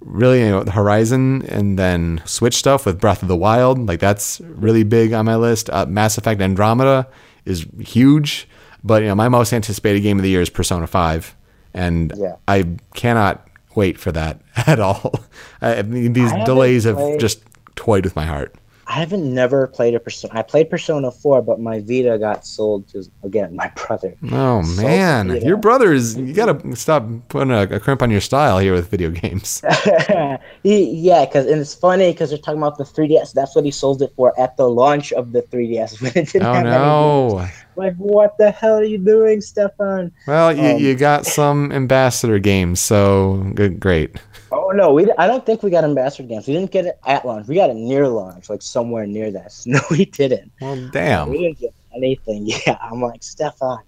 [0.00, 4.40] really, you know, Horizon, and then Switch stuff with Breath of the Wild, like that's
[4.40, 5.70] really big on my list.
[5.70, 7.06] Uh, Mass Effect Andromeda
[7.44, 8.48] is huge,
[8.82, 11.34] but you know, my most anticipated game of the year is Persona Five,
[11.72, 12.36] and Yeah.
[12.48, 15.14] I cannot wait for that at all.
[15.60, 17.42] I, mean, these I delays have played- just
[17.76, 18.54] toyed with my heart.
[18.86, 20.38] I haven't never played a Persona.
[20.38, 24.14] I played Persona 4, but my Vita got sold to again my brother.
[24.30, 26.16] Oh man, your brother is.
[26.16, 29.62] You gotta stop putting a, a crimp on your style here with video games.
[30.62, 33.32] He- yeah, because and it's funny because they're talking about the 3DS.
[33.32, 36.46] That's what he sold it for at the launch of the 3DS when it didn't
[36.46, 37.48] Oh have any no!
[37.76, 40.12] Like, what the hell are you doing, Stefan?
[40.26, 44.16] Well, you, Um, you got some ambassador games, so good, great.
[44.52, 45.10] Oh no, we.
[45.18, 46.46] I don't think we got ambassador games.
[46.46, 47.48] We didn't get it at launch.
[47.48, 49.52] We got it near launch, like somewhere near that.
[49.66, 50.52] No, we didn't.
[50.60, 50.76] Well,
[51.26, 52.46] We didn't get anything.
[52.66, 53.78] Yeah, I'm like Stefan.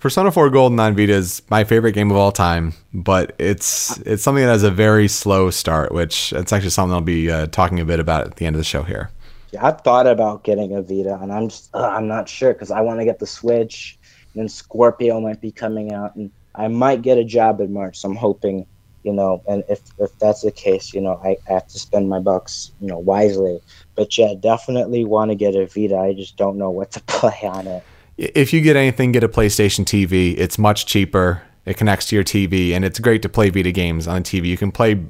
[0.00, 4.22] Persona 4 Golden on Vita is my favorite game of all time, but it's it's
[4.22, 7.80] something that has a very slow start, which it's actually something I'll be uh, talking
[7.80, 9.10] a bit about at the end of the show here.
[9.60, 12.80] I've thought about getting a Vita, and I'm just uh, I'm not sure because I
[12.80, 13.98] want to get the Switch,
[14.32, 17.98] and then Scorpio might be coming out, and I might get a job in March.
[17.98, 18.66] So I'm hoping,
[19.02, 22.08] you know, and if if that's the case, you know, I, I have to spend
[22.08, 23.60] my bucks, you know, wisely.
[23.94, 25.96] But yeah, definitely want to get a Vita.
[25.96, 27.82] I just don't know what to play on it.
[28.16, 30.38] If you get anything, get a PlayStation TV.
[30.38, 31.42] It's much cheaper.
[31.66, 34.46] It connects to your TV, and it's great to play Vita games on TV.
[34.46, 35.02] You can play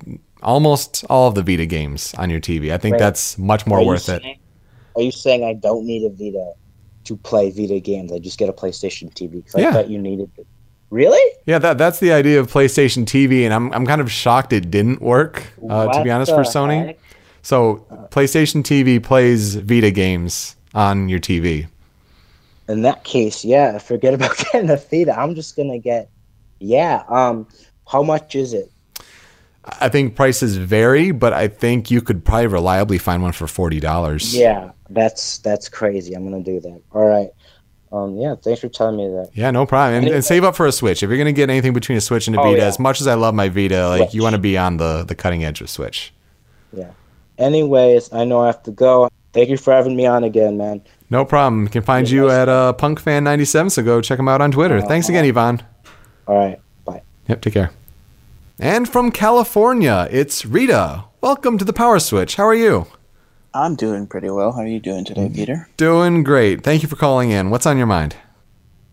[0.44, 2.72] almost all of the Vita games on your TV.
[2.72, 4.22] I think Wait, that's much more worth it.
[4.96, 6.52] Are you saying I don't need a Vita
[7.04, 8.12] to play Vita games?
[8.12, 9.42] I just get a PlayStation TV.
[9.42, 9.70] 'Cause Yeah.
[9.70, 10.46] I thought you needed it.
[10.90, 11.20] Really?
[11.46, 14.70] Yeah, that that's the idea of PlayStation TV, and I'm I'm kind of shocked it
[14.70, 15.42] didn't work.
[15.68, 16.87] Uh, to be honest, for Sony.
[16.87, 16.98] heck?
[17.42, 21.66] So PlayStation TV plays Vita games on your TV.
[22.68, 25.18] in that case, yeah, forget about getting a Vita.
[25.18, 26.09] I'm just gonna get,
[26.61, 27.02] yeah.
[27.09, 27.46] Um,
[27.88, 28.70] how much is it?
[29.81, 33.81] I think prices vary, but I think you could probably reliably find one for forty
[33.81, 34.35] dollars.
[34.37, 36.14] Yeah, that's that's crazy.
[36.14, 36.81] I'm gonna do that.
[36.92, 37.29] All right.
[37.92, 39.31] Um, yeah, thanks for telling me that.
[39.35, 40.03] Yeah, no problem.
[40.05, 41.03] And, and save up for a Switch.
[41.03, 42.66] If you're gonna get anything between a Switch and a Oh, Vita, yeah.
[42.66, 45.14] as much as I love my Vita, like you want to be on the the
[45.14, 46.12] cutting edge of Switch.
[46.72, 46.90] Yeah.
[47.38, 49.09] Anyways, I know I have to go.
[49.33, 50.83] Thank you for having me on again, man.
[51.11, 51.68] No problem.
[51.68, 52.33] Can find Yeah, you nice.
[52.37, 54.79] at uh, PunkFan97, so go check him out on Twitter.
[54.79, 55.62] Uh, Thanks again, Yvonne.
[56.27, 57.03] All right, bye.
[57.29, 57.70] Yep, take care.
[58.59, 61.05] And from California, it's Rita.
[61.21, 62.37] Welcome to the PowerSwitch.
[62.37, 62.87] How are you?
[63.53, 64.53] I'm doing pretty well.
[64.53, 65.69] How are you doing today, Peter?
[65.77, 66.62] Doing great.
[66.62, 67.51] Thank you for calling in.
[67.51, 68.16] What's on your mind?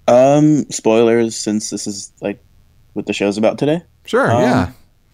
[0.08, 2.44] Um, spoilers since this is like
[2.94, 3.84] what the show's about today.
[4.06, 4.72] Sure, Um, yeah.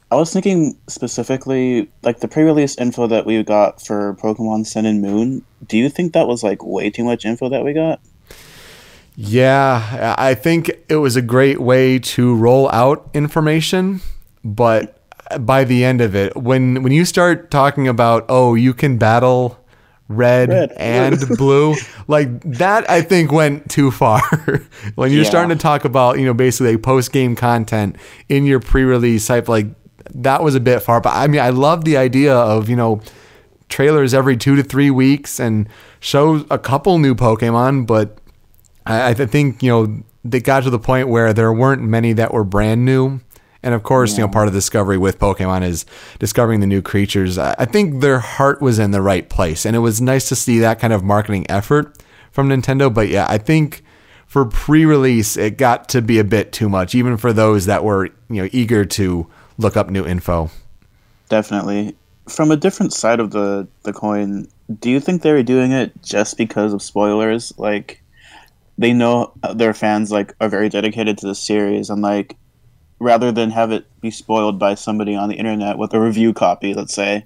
[0.09, 5.01] I was thinking specifically like the pre-release info that we got for Pokemon Sun and
[5.01, 5.43] Moon.
[5.67, 7.99] Do you think that was like way too much info that we got?
[9.17, 13.99] Yeah, I think it was a great way to roll out information,
[14.43, 14.97] but
[15.39, 19.57] by the end of it, when when you start talking about oh, you can battle
[20.07, 20.71] red, Red.
[20.77, 21.75] and blue,
[22.07, 24.21] like that I think went too far.
[24.95, 25.29] when you're Yeah.
[25.29, 27.97] starting to talk about, you know, basically like post-game content
[28.29, 29.67] in your pre-release type like
[30.15, 33.01] that was a bit far, but I mean, I love the idea of, you know,
[33.67, 35.67] trailers every two to three weeks and
[35.99, 38.17] show a couple new Pokemon, but
[38.85, 42.33] I, I think you know they got to the point where there weren't many that
[42.33, 43.19] were brand new.
[43.67, 45.85] And of course, you know, part of the discovery with Pokemon is
[46.19, 47.37] discovering the new creatures.
[47.37, 50.37] I I think their heart was in the right place, and it was nice to
[50.37, 52.01] see that kind of marketing effort
[52.31, 52.93] from Nintendo.
[52.93, 53.83] But yeah, I think
[54.25, 58.05] for pre-release, it got to be a bit too much, even for those that were
[58.29, 60.49] you know eager to look up new info.
[61.27, 61.93] Definitely.
[62.29, 64.47] From a different side of the the coin,
[64.79, 67.51] do you think they were doing it just because of spoilers?
[67.57, 68.01] Like,
[68.77, 72.37] they know their fans like are very dedicated to the series, and like,
[72.99, 76.73] rather than have it be spoiled by somebody on the internet with a review copy,
[76.73, 77.25] let's say,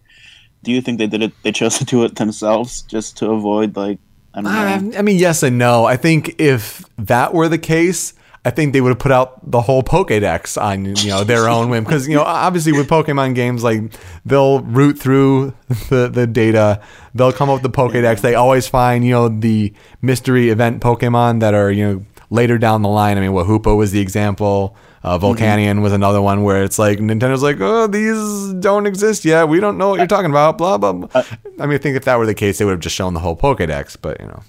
[0.63, 1.33] do you think they did it?
[1.43, 3.99] They chose to do it themselves just to avoid like
[4.33, 4.49] I know.
[4.49, 5.85] Um, I, mean, yes and no.
[5.85, 8.13] I think if that were the case,
[8.43, 11.69] I think they would have put out the whole Pokédex on you know their own
[11.69, 13.93] whim because you know obviously with Pokemon games like
[14.25, 15.53] they'll root through
[15.89, 16.81] the the data,
[17.13, 18.21] they'll come up with the Pokédex.
[18.21, 22.81] They always find you know the mystery event Pokemon that are you know later down
[22.81, 23.17] the line.
[23.17, 24.75] I mean, what Hoopa was the example.
[25.03, 29.47] Uh, Volcanion was another one where it's like Nintendo's like, oh, these don't exist yet.
[29.49, 30.57] We don't know what you're talking about.
[30.59, 30.93] Blah blah.
[30.93, 31.23] blah.
[31.59, 33.19] I mean, I think if that were the case, they would have just shown the
[33.19, 33.97] whole Pokédex.
[33.99, 34.43] But you know,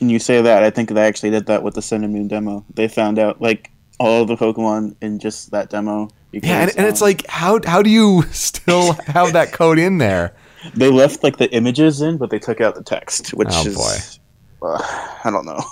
[0.00, 2.28] And you say that, I think they actually did that with the Sun and Moon
[2.28, 2.64] demo.
[2.74, 6.10] They found out like all of the Pokemon in just that demo.
[6.30, 9.78] Because, Yeah, and, and it's um, like how how do you still have that code
[9.78, 10.34] in there?
[10.74, 14.18] they left like the images in, but they took out the text, which Oh, is
[14.62, 14.78] uh,
[15.24, 15.62] I don't know.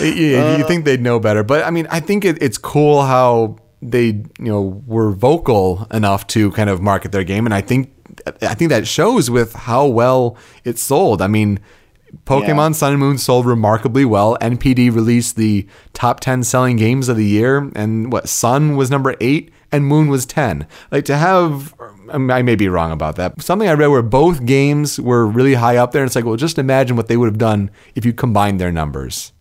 [0.00, 3.02] Yeah, you uh, think they'd know better, but I mean, I think it, it's cool
[3.02, 7.60] how they you know were vocal enough to kind of market their game, and I
[7.60, 7.92] think
[8.42, 11.22] I think that shows with how well it sold.
[11.22, 11.60] I mean.
[12.26, 12.72] Pokemon Yeah.
[12.74, 14.38] Sun and Moon sold remarkably well.
[14.40, 19.16] NPD released the top 10 selling games of the year, and what Sun was number
[19.20, 20.68] eight and Moon was 10.
[20.92, 21.74] Like to have,
[22.08, 23.42] I may be wrong about that.
[23.42, 26.36] Something I read where both games were really high up there, and it's like, well,
[26.36, 29.32] just imagine what they would have done if you combined their numbers.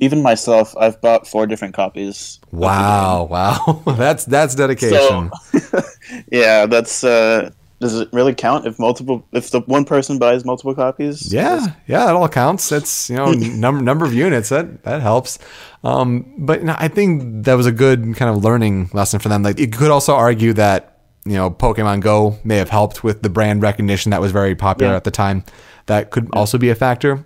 [0.00, 2.38] Even myself, I've bought four different copies.
[2.52, 5.30] Wow, wow, that's that's dedication.
[5.52, 5.80] So,
[6.32, 7.02] yeah, that's.
[7.04, 11.32] uh Does it really count if multiple if the one person buys multiple copies?
[11.32, 12.68] yeah, yeah, that all counts.
[12.68, 13.32] That's you know
[13.64, 15.38] number number of units that that helps.
[15.84, 19.42] Um, but no, I think that was a good kind of learning lesson for them.
[19.42, 23.30] Like you could also argue that you know Pokemon Go may have helped with the
[23.30, 24.96] brand recognition that was very popular Yeah.
[24.96, 25.44] at the time.
[25.86, 27.24] That could also be a factor.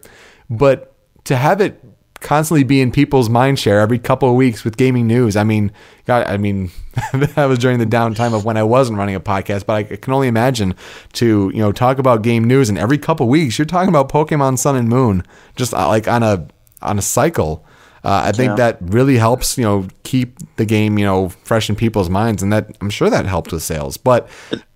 [0.50, 0.92] But
[1.24, 1.80] to have it
[2.22, 5.36] constantly be in people's mind share every couple of weeks with gaming news.
[5.36, 5.72] I mean,
[6.06, 6.70] God, I mean,
[7.12, 10.12] that was during the downtime of when I wasn't running a podcast, but I can
[10.14, 10.74] only imagine
[11.14, 14.08] to, you know, talk about game news and every couple of weeks you're talking about
[14.08, 15.22] Pokemon Sun and Moon,
[15.56, 16.46] just uh, like on a,
[16.80, 17.64] on a cycle.
[18.04, 18.56] Uh, I think Yeah.
[18.56, 22.42] that really helps, you know, keep the game, you know, fresh in people's minds.
[22.42, 24.28] And that I'm sure that helped with sales, but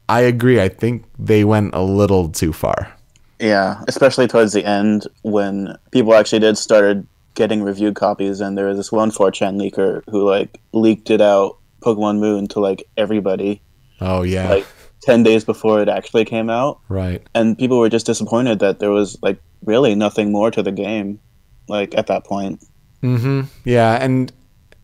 [0.09, 0.61] I agree.
[0.61, 2.93] I think they went a little too far.
[3.41, 7.07] Yeah, especially towards the end when people actually did started
[7.37, 11.59] getting reviewed copies, and there was this one 4chan leaker who like leaked it out
[11.83, 13.63] Pokemon Moon to like everybody
[14.01, 14.49] Oh yeah.
[14.51, 14.67] like
[15.03, 17.23] ten days before it actually came out, right.
[17.35, 21.21] and people were just disappointed that there was like really nothing more to the game,
[21.69, 22.65] like at that point.
[23.03, 24.33] hmm Yeah, and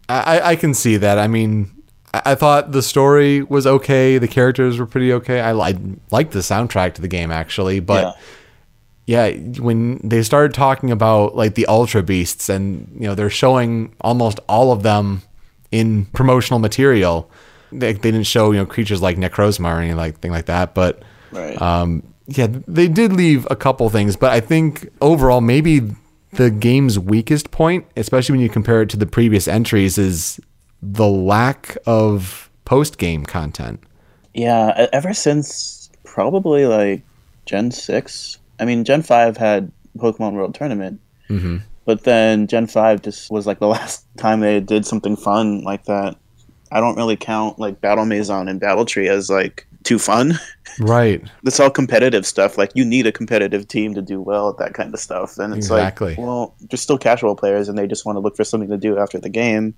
[0.09, 1.19] I, I can see that.
[1.19, 1.71] I mean,
[2.15, 4.19] I, I thought the story was okay.
[4.19, 5.41] The characters were pretty okay.
[5.41, 8.23] I li- liked the soundtrack to the game actually, but yeah.
[9.07, 14.41] When they started talking about like the Ultra Beasts, and you know they're showing almost
[14.49, 15.23] all of them
[15.71, 17.31] in promotional material.
[17.73, 20.75] They, they didn't show you know creatures like Necrozma or anything like thing like that,
[20.75, 21.61] but right.
[21.61, 25.81] um, yeah, they did leave a couple things, but I think overall, maybe
[26.33, 30.41] the game's weakest point, especially when you compare it to the previous entries, is
[30.81, 33.83] the lack of post game content.
[34.35, 37.03] Yeah, ever since probably like
[37.47, 38.39] Gen 6.
[38.63, 41.57] I mean, Gen 5 had Pokemon World Tournament, Mm-hmm.
[41.85, 45.85] but then Gen 5 just was like the last time they did something fun like
[45.87, 46.17] that.
[46.71, 50.35] I don't really count like Battle Maison and Battle Tree as like too fun.
[50.81, 51.23] Right.
[51.45, 52.57] It's all competitive stuff.
[52.57, 55.37] Like you need a competitive team to do well at that kind of stuff.
[55.39, 56.11] And it's Exactly.
[56.15, 58.79] like, well, they're still casual players and they just want to look for something to
[58.79, 59.75] do after the game.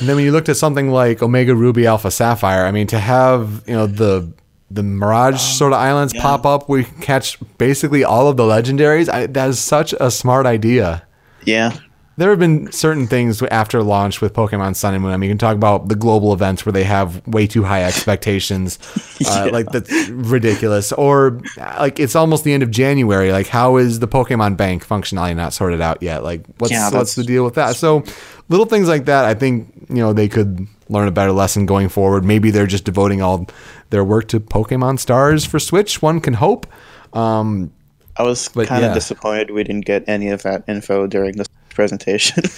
[0.00, 2.98] And then when you looked at something like Omega Ruby Alpha Sapphire, I mean, to
[2.98, 4.32] have you know the
[4.70, 6.22] the Mirage sort of islands yeah.
[6.22, 10.46] pop up We catch basically all of the legendaries, I, that is such a smart
[10.46, 11.06] idea.
[11.44, 11.76] Yeah.
[12.18, 15.12] There have been certain things after launch with Pokemon Sun and Moon.
[15.12, 17.84] I mean, you can talk about the global events where they have way too high
[17.84, 18.76] expectations,
[19.24, 19.52] uh, Yeah.
[19.52, 20.90] like that's ridiculous.
[20.90, 23.30] Or like it's almost the end of January.
[23.30, 26.24] Like, how is the Pokemon Bank functionality not sorted out yet?
[26.24, 27.76] Like, what's Yeah, what's the deal with that?
[27.76, 28.02] So,
[28.48, 29.24] little things like that.
[29.24, 32.24] I think you know they could learn a better lesson going forward.
[32.24, 33.46] Maybe they're just devoting all
[33.90, 36.02] their work to Pokemon Stars for Switch.
[36.02, 36.66] One can hope.
[37.12, 37.72] Um,
[38.16, 38.94] I was kind of yeah.
[38.94, 41.46] disappointed we didn't get any of that info during this
[41.78, 42.42] presentation.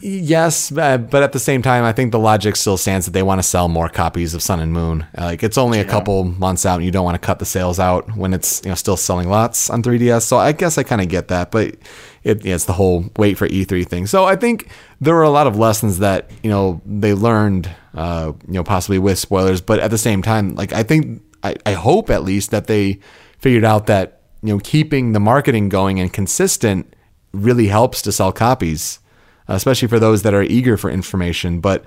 [0.00, 3.40] Yes, but at the same time, I think the logic still stands that they want
[3.40, 5.04] to sell more copies of Sun and Moon.
[5.16, 7.80] Like it's only a couple months out, and you don't want to cut the sales
[7.80, 10.22] out when it's you know still selling lots on 3DS.
[10.22, 11.74] So I guess I kind of get that, but
[12.22, 14.06] it, yeah, it's the whole wait for E3 thing.
[14.06, 14.70] So I think
[15.00, 19.00] there were a lot of lessons that you know they learned, uh, you know, possibly
[19.00, 19.60] with spoilers.
[19.60, 23.00] But at the same time, like I think I, I hope at least that they
[23.40, 26.94] figured out that you know keeping the marketing going and consistent
[27.32, 29.00] really helps to sell copies
[29.48, 31.60] especially for those that are eager for information.
[31.60, 31.84] But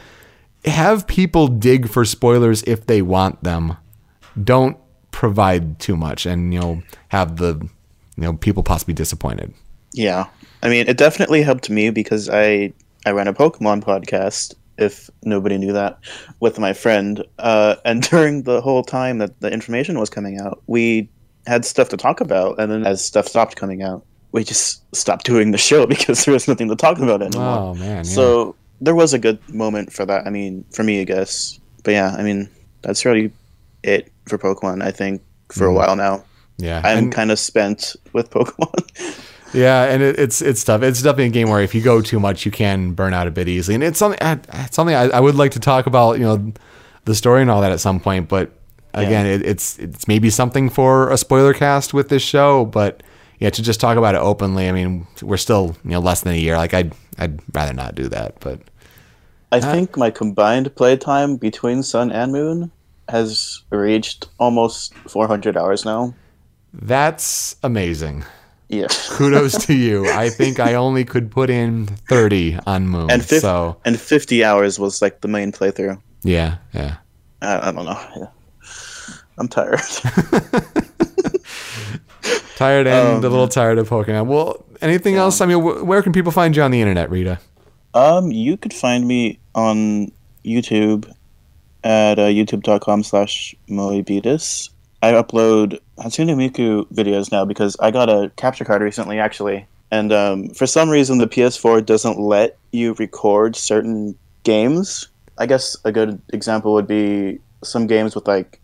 [0.65, 3.77] have people dig for spoilers if they want them.
[4.43, 4.77] Don't
[5.11, 7.59] provide too much, and you'll have the
[8.17, 9.53] you know people possibly disappointed.
[9.93, 10.27] yeah,
[10.63, 12.73] I mean, it definitely helped me because I
[13.05, 14.55] I ran a Pokemon podcast.
[14.77, 15.99] If nobody knew that,
[16.39, 20.61] with my friend, uh, and during the whole time that the information was coming out,
[20.67, 21.09] we
[21.45, 25.25] had stuff to talk about, and then as stuff stopped coming out, we just stopped
[25.25, 27.57] doing the show because there was nothing to talk about anymore.
[27.57, 28.01] Oh man, yeah.
[28.03, 30.25] So there was a good moment for that.
[30.25, 31.59] I mean, for me, I guess.
[31.83, 32.49] But yeah, I mean,
[32.81, 33.31] that's really
[33.83, 34.83] it for Pokemon.
[34.83, 35.21] I think
[35.51, 36.23] for a while now,
[36.57, 36.97] yeah, I'm Mm-hmm.
[37.05, 39.17] and- kind of spent with Pokemon.
[39.53, 40.81] Yeah, and it, it's it's tough.
[40.81, 43.31] It's definitely a game where if you go too much, you can burn out a
[43.31, 43.75] bit easily.
[43.75, 46.13] And it's something I- it's something I, I would like to talk about.
[46.19, 46.53] You know,
[47.03, 48.29] the story and all that at some point.
[48.29, 48.53] But
[48.93, 52.63] again, it, it's it's maybe something for a spoiler cast with this show.
[52.63, 53.03] But
[53.41, 54.69] yeah, to just talk about it openly.
[54.69, 56.55] I mean, we're still you know less than a year.
[56.57, 58.39] Like I'd I'd rather not do that.
[58.39, 58.61] But
[59.51, 62.71] I uh, think my combined playtime between Sun and Moon
[63.09, 66.13] has reached almost 400 hours now.
[66.71, 68.23] that's amazing.
[68.69, 68.87] Yeah.
[69.09, 70.07] Kudos to you.
[70.07, 73.09] I think I only could put in thirty on Moon.
[73.09, 75.99] And, fif- so and 50 hours was like the main playthrough.
[76.23, 76.97] yeah, yeah.
[77.41, 77.99] I, I don't know.
[78.15, 78.27] Yeah.
[79.39, 79.81] I'm tired.
[82.61, 84.27] Tired and a Um, little tired of Pokemon.
[84.27, 85.41] Well, anything else?
[85.41, 87.39] I mean, wh- where can people find you on the internet, Rita?
[87.95, 90.11] Um, you could find me on
[90.45, 91.11] YouTube
[91.83, 94.69] at uh, youtube.com slash moebeatus.
[95.01, 99.65] I upload Hatsune Miku videos now because I got a capture card recently, actually.
[99.89, 105.07] And um, for some reason, the PS4 doesn't let you record certain games.
[105.39, 108.60] I guess a good example would be some games with like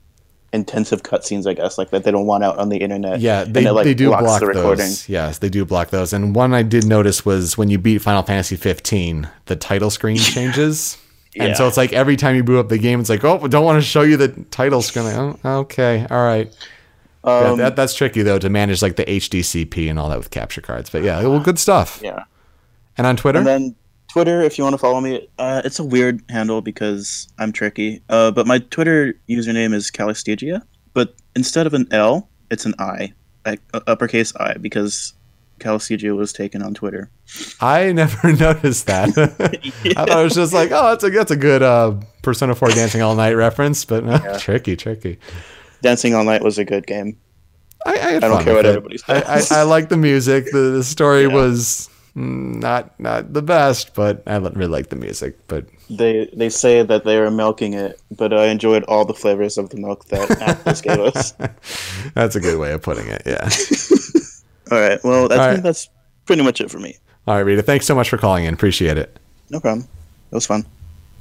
[0.53, 3.19] intensive cutscenes, I guess, like that they don't want out on the internet.
[3.19, 4.85] Yeah, they, it, like, they do block the recording.
[4.85, 5.09] those.
[5.09, 6.13] Yes, they do block those.
[6.13, 10.17] And one I did notice was when you beat Final Fantasy 15, the title screen
[10.17, 10.97] changes.
[11.39, 13.49] And so it's like every time you boot up the game, it's like, oh, we
[13.49, 15.05] don't want to show you the title screen.
[15.05, 16.51] Like, oh, okay, all right.
[17.23, 20.31] Yeah, Um, that, that's tricky though to manage like the HDCP and all that with
[20.31, 20.89] capture cards.
[20.89, 21.99] But yeah, well, good stuff.
[22.03, 22.23] yeah.
[22.97, 23.75] And on Twitter, And then
[24.17, 28.01] Twitter, if you want to follow me, uh, it's a weird handle because I'm tricky.
[28.09, 30.63] Uh, but my Twitter username is Calistegia,
[30.95, 33.13] but instead of an L, it's an I,
[33.45, 35.13] like uh, uppercase I, because
[35.59, 37.11] Calistegia was taken on Twitter.
[37.61, 39.09] I never noticed that.
[39.09, 41.93] I thought it was just like, oh, that's a that's a good uh,
[42.23, 45.19] Persona 4 Dancing All Night reference, but uh, tricky, tricky.
[45.83, 47.19] Dancing All Night was a good game.
[47.85, 48.69] I, I, I don't care what it.
[48.69, 49.51] everybody I, says.
[49.51, 50.45] I, I like the music.
[50.51, 51.35] The, the story Yeah.
[51.35, 51.87] was
[52.17, 55.37] Mm, not not the best, but I really like the music.
[55.47, 59.59] But They they say that they were milking it, but I enjoyed all the flavors
[59.59, 61.33] of the milk that Atlus gave us.
[62.15, 63.21] that's a good way of putting it.
[63.23, 63.47] Yeah.
[64.71, 65.63] All right, well, that's right.
[65.63, 65.89] that's
[66.25, 66.97] pretty much it for me.
[67.27, 67.61] All right, Rita.
[67.61, 68.53] Thanks so much for calling in.
[68.53, 69.19] Appreciate it.
[69.51, 69.87] No problem.
[70.31, 70.65] It was fun.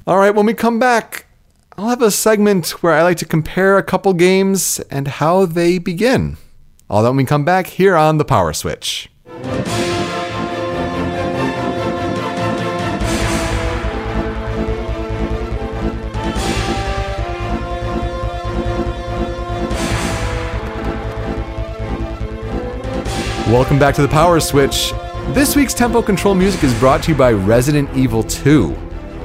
[0.07, 1.27] All right, when we come back,
[1.77, 5.77] I'll have a segment where I like to compare a couple games and how they
[5.77, 6.37] begin.
[6.89, 9.07] All that when we come back here on the PowerSwitch.
[23.47, 24.91] Welcome back to the PowerSwitch.
[25.33, 28.77] This week's tempo control music is brought to you by Resident Evil 2.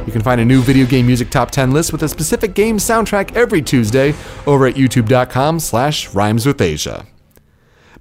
[0.07, 2.79] You can find a new video game music top 10 list with a specific game
[2.79, 4.15] soundtrack every Tuesday
[4.47, 7.05] over at youtube.com slash rhymes with Asia.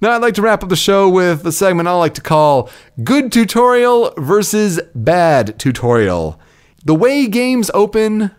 [0.00, 2.70] Now I'd like to wrap up the show with a segment I like to call
[3.02, 6.38] Good Tutorial versus Bad Tutorial.
[6.84, 8.30] The way games open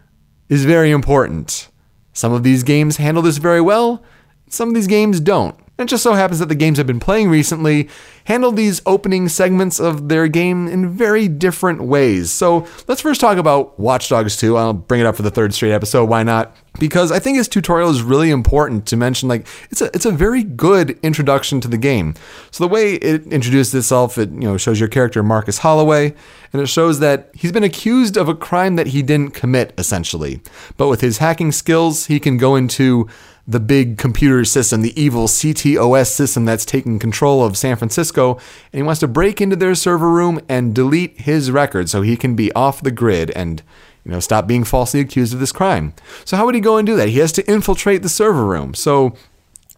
[0.47, 1.67] is very important.
[2.13, 4.01] Some of these games handle this very well,
[4.47, 5.59] some of these games don't.
[5.77, 7.89] And it just so happens that the games I've been playing recently
[8.25, 12.31] handle these opening segments of their game in very different ways.
[12.31, 14.55] So let's first talk about Watch Dogs 2.
[14.55, 16.05] I'll bring it up for the third straight episode.
[16.05, 16.55] Why not?
[16.79, 19.27] Because I think this tutorial is really important to mention.
[19.27, 22.13] Like it's a it's a very good introduction to the game.
[22.51, 26.13] So the way it introduces itself, it you know shows your character Marcus Holloway,
[26.51, 30.41] and it shows that he's been accused of a crime that he didn't commit, essentially.
[30.77, 33.07] But with his hacking skills, he can go into
[33.47, 38.35] the big computer system, the evil CTOS system that's taking control of San Francisco,
[38.71, 42.15] and he wants to break into their server room and delete his record so he
[42.15, 43.61] can be off the grid and
[44.05, 45.93] you know stop being falsely accused of this crime.
[46.23, 47.09] So how would he go and do that?
[47.09, 48.73] He has to infiltrate the server room.
[48.73, 49.13] So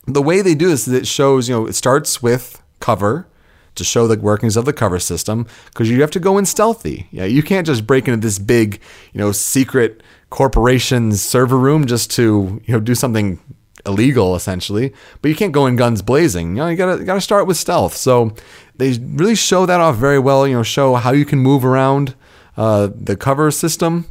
[0.05, 3.27] the way they do this is it shows, you know, it starts with cover
[3.73, 7.07] to show the workings of the cover system because you have to go in stealthy.
[7.11, 8.79] Yeah, you can't just break into this big,
[9.11, 10.01] you know, secret
[10.35, 13.39] corporation's server room just to, you know, do something
[13.85, 16.49] illegal essentially, but you can't go in guns blazing.
[16.49, 17.95] You know, you gotta you gotta start with stealth.
[17.95, 18.35] So
[18.75, 20.45] they really show that off very well.
[20.45, 22.15] You know, show how you can move around
[22.57, 24.07] uh, the cover system.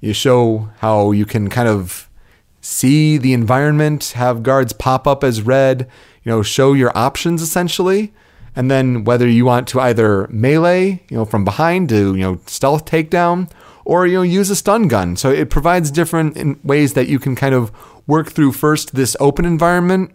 [0.00, 2.10] You show how you can kind of
[2.60, 5.88] see the environment, have guards pop up as red.
[6.24, 8.12] You know, show your options essentially.
[8.56, 12.40] And then whether you want to either melee, you know, from behind to, you know,
[12.46, 13.48] stealth takedown,
[13.90, 15.16] or you know, use a stun gun.
[15.16, 17.72] So it provides different ways that you can kind of
[18.06, 20.12] work through first this open environment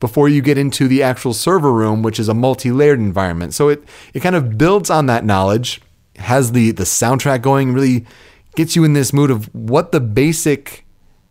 [0.00, 3.52] before you get into the actual server room, which is a multi-layered environment.
[3.52, 3.84] So it
[4.14, 5.82] it kind of builds on that knowledge,
[6.16, 8.06] has the the soundtrack going, really
[8.56, 10.86] gets you in this mood of what the basic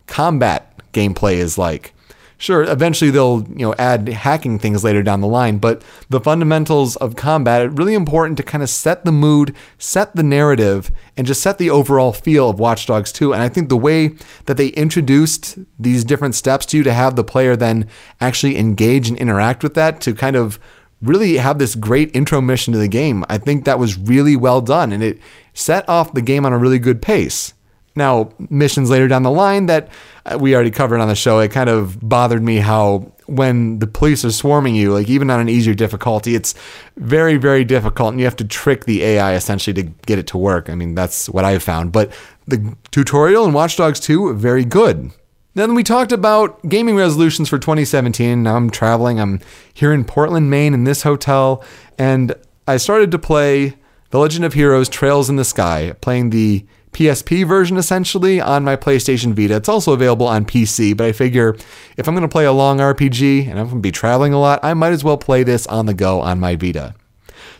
[0.05, 1.95] combat gameplay is like.
[2.41, 6.95] Sure, eventually they'll you know add hacking things later down the line, but the fundamentals
[6.95, 11.27] of combat are really important to kind of set the mood, set the narrative, and
[11.27, 13.31] just set the overall feel of Watch Dogs 2.
[13.31, 14.15] And I think the way
[14.47, 17.87] that they introduced these different steps to you to have the player then
[18.19, 20.59] actually engage and interact with that to kind of
[20.99, 24.61] really have this great intro mission to the game, I think that was really well
[24.61, 25.19] done and it
[25.53, 27.53] set off the game on a really good pace.
[27.95, 29.89] Now, missions later down the line that
[30.25, 33.87] uh, we already covered on the show, it kind of bothered me how when the
[33.87, 36.53] police are swarming you, like even on an easier difficulty, it's
[36.97, 40.37] very, very difficult and you have to trick the AI essentially to get it to
[40.37, 40.69] work.
[40.69, 41.91] I mean, that's what I've found.
[41.91, 42.11] But
[42.47, 45.11] the tutorial in Watch Dogs 2, very good.
[45.53, 48.43] Then we talked about gaming resolutions for 2017.
[48.43, 49.19] Now I'm traveling.
[49.19, 49.41] I'm
[49.73, 51.63] here in Portland, Maine, in this hotel,
[51.97, 52.33] and
[52.67, 53.75] I started to play
[54.11, 58.75] The Legend of Heroes Trails in the Sky, playing the PSP version essentially on my
[58.75, 59.55] PlayStation Vita.
[59.55, 61.55] It's also available on PC, but I figure
[61.97, 64.39] if I'm going to play a long RPG and I'm going to be traveling a
[64.39, 66.95] lot, I might as well play this on the go on my Vita.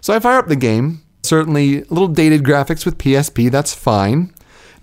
[0.02, 1.02] So I fire up the game.
[1.24, 4.34] Certainly, little dated graphics with PSP, that's fine.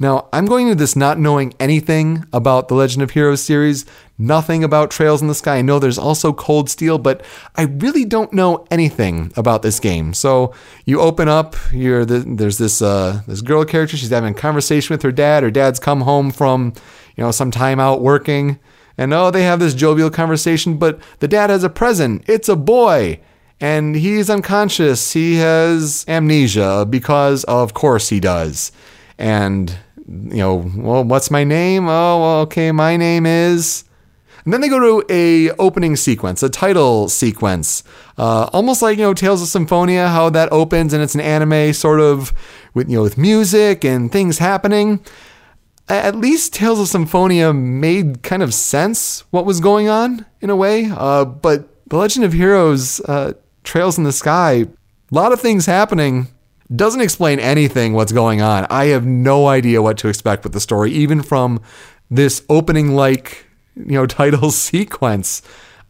[0.00, 3.84] Now, I'm going into this not knowing anything about the Legend of Heroes series,
[4.16, 5.56] nothing about Trails in the Sky.
[5.56, 7.24] I know there's also Cold Steel, but
[7.56, 10.14] I really don't know anything about this game.
[10.14, 13.96] So you open up, you're the, there's this uh, this girl character.
[13.96, 15.42] She's having a conversation with her dad.
[15.42, 16.74] Her dad's come home from
[17.16, 18.60] you know some time out working,
[18.96, 20.78] and oh, they have this jovial conversation.
[20.78, 22.22] But the dad has a present.
[22.28, 23.20] It's a boy.
[23.60, 25.14] And he's unconscious.
[25.14, 28.70] He has amnesia because, of course, he does.
[29.18, 29.76] And
[30.08, 31.86] you know, well, what's my name?
[31.88, 33.84] Oh, okay, my name is.
[34.44, 37.84] And then they go to a opening sequence, a title sequence,
[38.16, 41.74] uh, almost like you know Tales of Symphonia, how that opens and it's an anime
[41.74, 42.32] sort of
[42.72, 45.04] with you know with music and things happening.
[45.88, 50.56] At least Tales of Symphonia made kind of sense what was going on in a
[50.56, 53.34] way, uh, but The Legend of Heroes, uh,
[53.64, 54.68] Trails in the Sky, a
[55.10, 56.28] lot of things happening
[56.74, 58.66] doesn't explain anything what's going on.
[58.70, 61.60] I have no idea what to expect with the story, even from
[62.10, 63.46] this opening like
[63.76, 65.42] you know title sequence.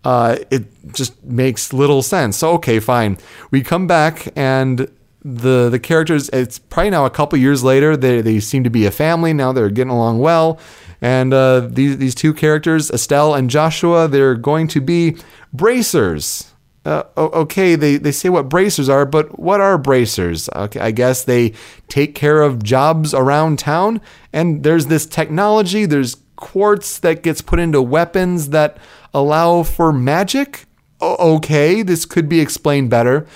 [0.04, 2.36] Uh, it just makes little sense.
[2.36, 3.18] So okay, fine.
[3.50, 4.90] We come back and
[5.24, 6.28] the the characters.
[6.30, 7.96] It's probably now a couple years later.
[7.96, 9.52] They they seem to be a family now.
[9.52, 10.58] They're getting along well.
[11.00, 15.16] And uh, these these two characters, Estelle and Joshua, they're going to be
[15.52, 16.52] bracers
[16.88, 20.48] uh, okay, they, they say what bracers are, but what are bracers?
[20.56, 21.52] Okay, I guess they
[21.88, 24.00] take care of jobs around town,
[24.32, 28.78] and there's this technology, there's quartz that gets put into weapons that
[29.12, 30.64] allow for magic.
[31.00, 33.26] O- okay, this could be explained better.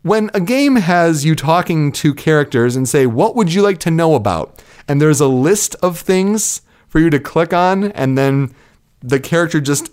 [0.00, 3.90] When a game has you talking to characters and say, What would you like to
[3.90, 4.62] know about?
[4.88, 8.54] And there's a list of things for you to click on, and then
[9.00, 9.90] the character just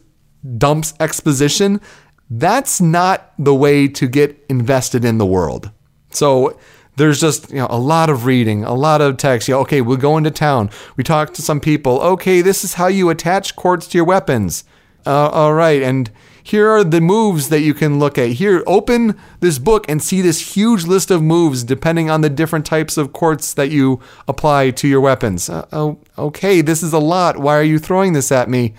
[0.58, 1.82] dumps exposition
[2.30, 5.72] that's not the way to get invested in the world.
[6.12, 6.58] So
[6.96, 9.48] there's just you know a lot of reading, a lot of text.
[9.48, 10.70] Yeah, okay, we'll go into town.
[10.96, 12.00] We talk to some people.
[12.02, 14.64] Okay, this is how you attach quartz to your weapons.
[15.06, 16.10] Uh, all right, and
[16.42, 18.32] here are the moves that you can look at.
[18.32, 22.66] Here, open this book and see this huge list of moves depending on the different
[22.66, 25.50] types of quartz that you apply to your weapons.
[25.50, 27.38] Uh, oh, okay, this is a lot.
[27.38, 28.74] Why are you throwing this at me?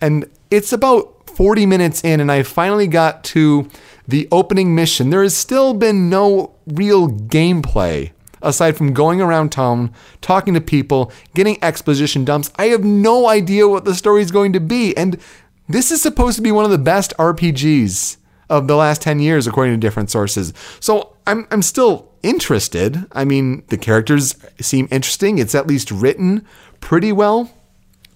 [0.00, 3.66] And it's about 40 minutes in, and I finally got to
[4.06, 5.08] the opening mission.
[5.08, 8.10] There has still been no real gameplay
[8.42, 12.50] aside from going around town, talking to people, getting exposition dumps.
[12.56, 14.94] I have no idea what the story is going to be.
[14.98, 15.18] And
[15.66, 18.18] this is supposed to be one of the best RPGs
[18.50, 20.52] of the last 10 years, according to different sources.
[20.78, 23.06] So I'm, I'm still interested.
[23.12, 25.38] I mean, the characters seem interesting.
[25.38, 26.46] It's at least written
[26.80, 27.50] pretty well.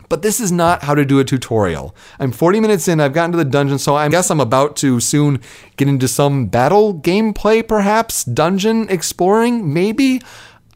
[0.08, 1.94] But this is not how to do a tutorial.
[2.18, 5.00] I'm 40 minutes in, I've gotten to the dungeon, so I guess I'm about to
[5.00, 5.40] soon
[5.76, 8.24] get into some battle gameplay, perhaps?
[8.24, 10.20] Dungeon exploring, maybe?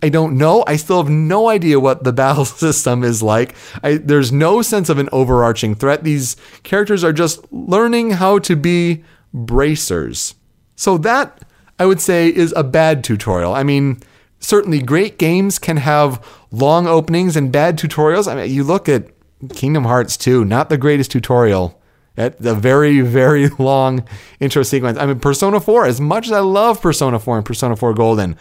[0.02, 0.64] I don't know.
[0.66, 3.54] I still have no idea what the battle system is like.
[3.82, 6.04] I, there's no sense of an overarching threat.
[6.04, 9.04] These characters are just learning how to be
[9.34, 10.34] bracers.
[10.76, 11.44] So, that
[11.78, 13.54] I would say is a bad tutorial.
[13.54, 14.00] I mean,
[14.40, 18.30] certainly great games can have long openings and bad tutorials.
[18.30, 19.08] I mean, you look at
[19.54, 21.80] Kingdom Hearts 2, not the greatest tutorial.
[22.16, 24.02] At the very, very long
[24.40, 24.98] intro sequence.
[24.98, 28.32] I mean, Persona 4, as much as I love Persona 4 and Persona 4 Golden,
[28.32, 28.36] a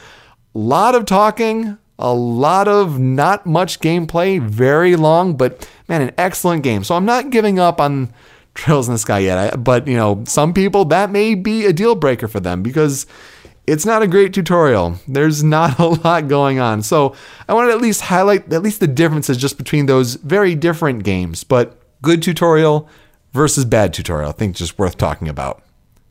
[0.58, 6.64] lot of talking, a lot of not much gameplay, very long, but man, an excellent
[6.64, 6.84] game.
[6.84, 8.12] So I'm not giving up on
[8.56, 9.38] Trails in the Sky yet.
[9.38, 13.06] I, but, you know, some people, that may be a deal breaker for them because
[13.68, 14.97] it's not a great tutorial.
[15.07, 16.82] There's not a lot going on.
[16.82, 17.13] So
[17.47, 21.03] I want to at least highlight at least the differences just between those very different
[21.03, 21.43] games.
[21.43, 22.89] But good tutorial
[23.34, 25.61] versus bad tutorial, I think just worth talking about.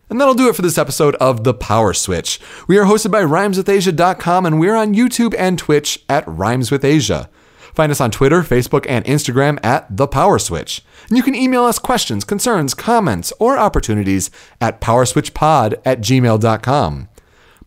[0.09, 2.38] And that'll do it for this episode of The PowerSwitch.
[2.68, 7.28] We are hosted by rhymeswithasia.com and we're on YouTube and Twitch at Rhymes with Asia.
[7.74, 10.80] Find us on Twitter, Facebook, and Instagram at The PowerSwitch.
[11.09, 14.30] And you can email us questions, concerns, comments, or opportunities
[14.61, 17.09] at powerswitchpod at gmail.com.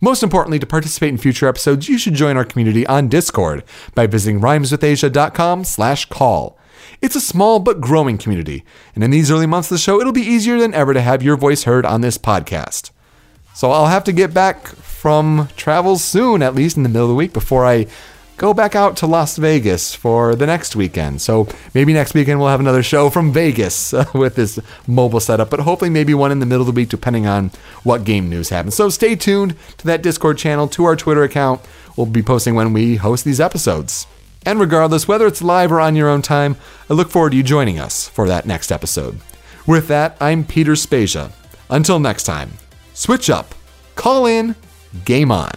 [0.02, 3.64] Most importantly, to participate in future episodes, you should join our community on Discord
[3.96, 6.58] by visiting rhymeswithasia.com slash call.
[7.02, 8.64] It's a small but growing community,
[8.96, 11.22] and in these early months of the show, it'll be easier than ever to have
[11.22, 12.92] your voice heard on this podcast.
[13.54, 17.10] So I'll have to get back from travels soon, at least in the middle of
[17.10, 17.88] the week, before I
[18.40, 21.22] go back out to Las Vegas for the next weekend.
[21.22, 25.52] So maybe next weekend we'll have another show from Vegas uh, with this mobile setup,
[25.52, 27.52] but hopefully maybe one in the middle of the week, depending on
[27.84, 28.76] what game news happens.
[28.76, 31.62] So stay tuned to that Discord channel, to our Twitter account.
[31.96, 34.08] We'll be posting when we host these episodes.
[34.46, 36.56] And regardless, whether it's live or on your own time,
[36.90, 39.20] I look forward to you joining us for that next episode.
[39.68, 41.32] With that, I'm Peter Spezia.
[41.70, 42.54] Until next time,
[42.94, 43.54] switch up,
[43.96, 44.56] call in,
[45.04, 45.52] game on.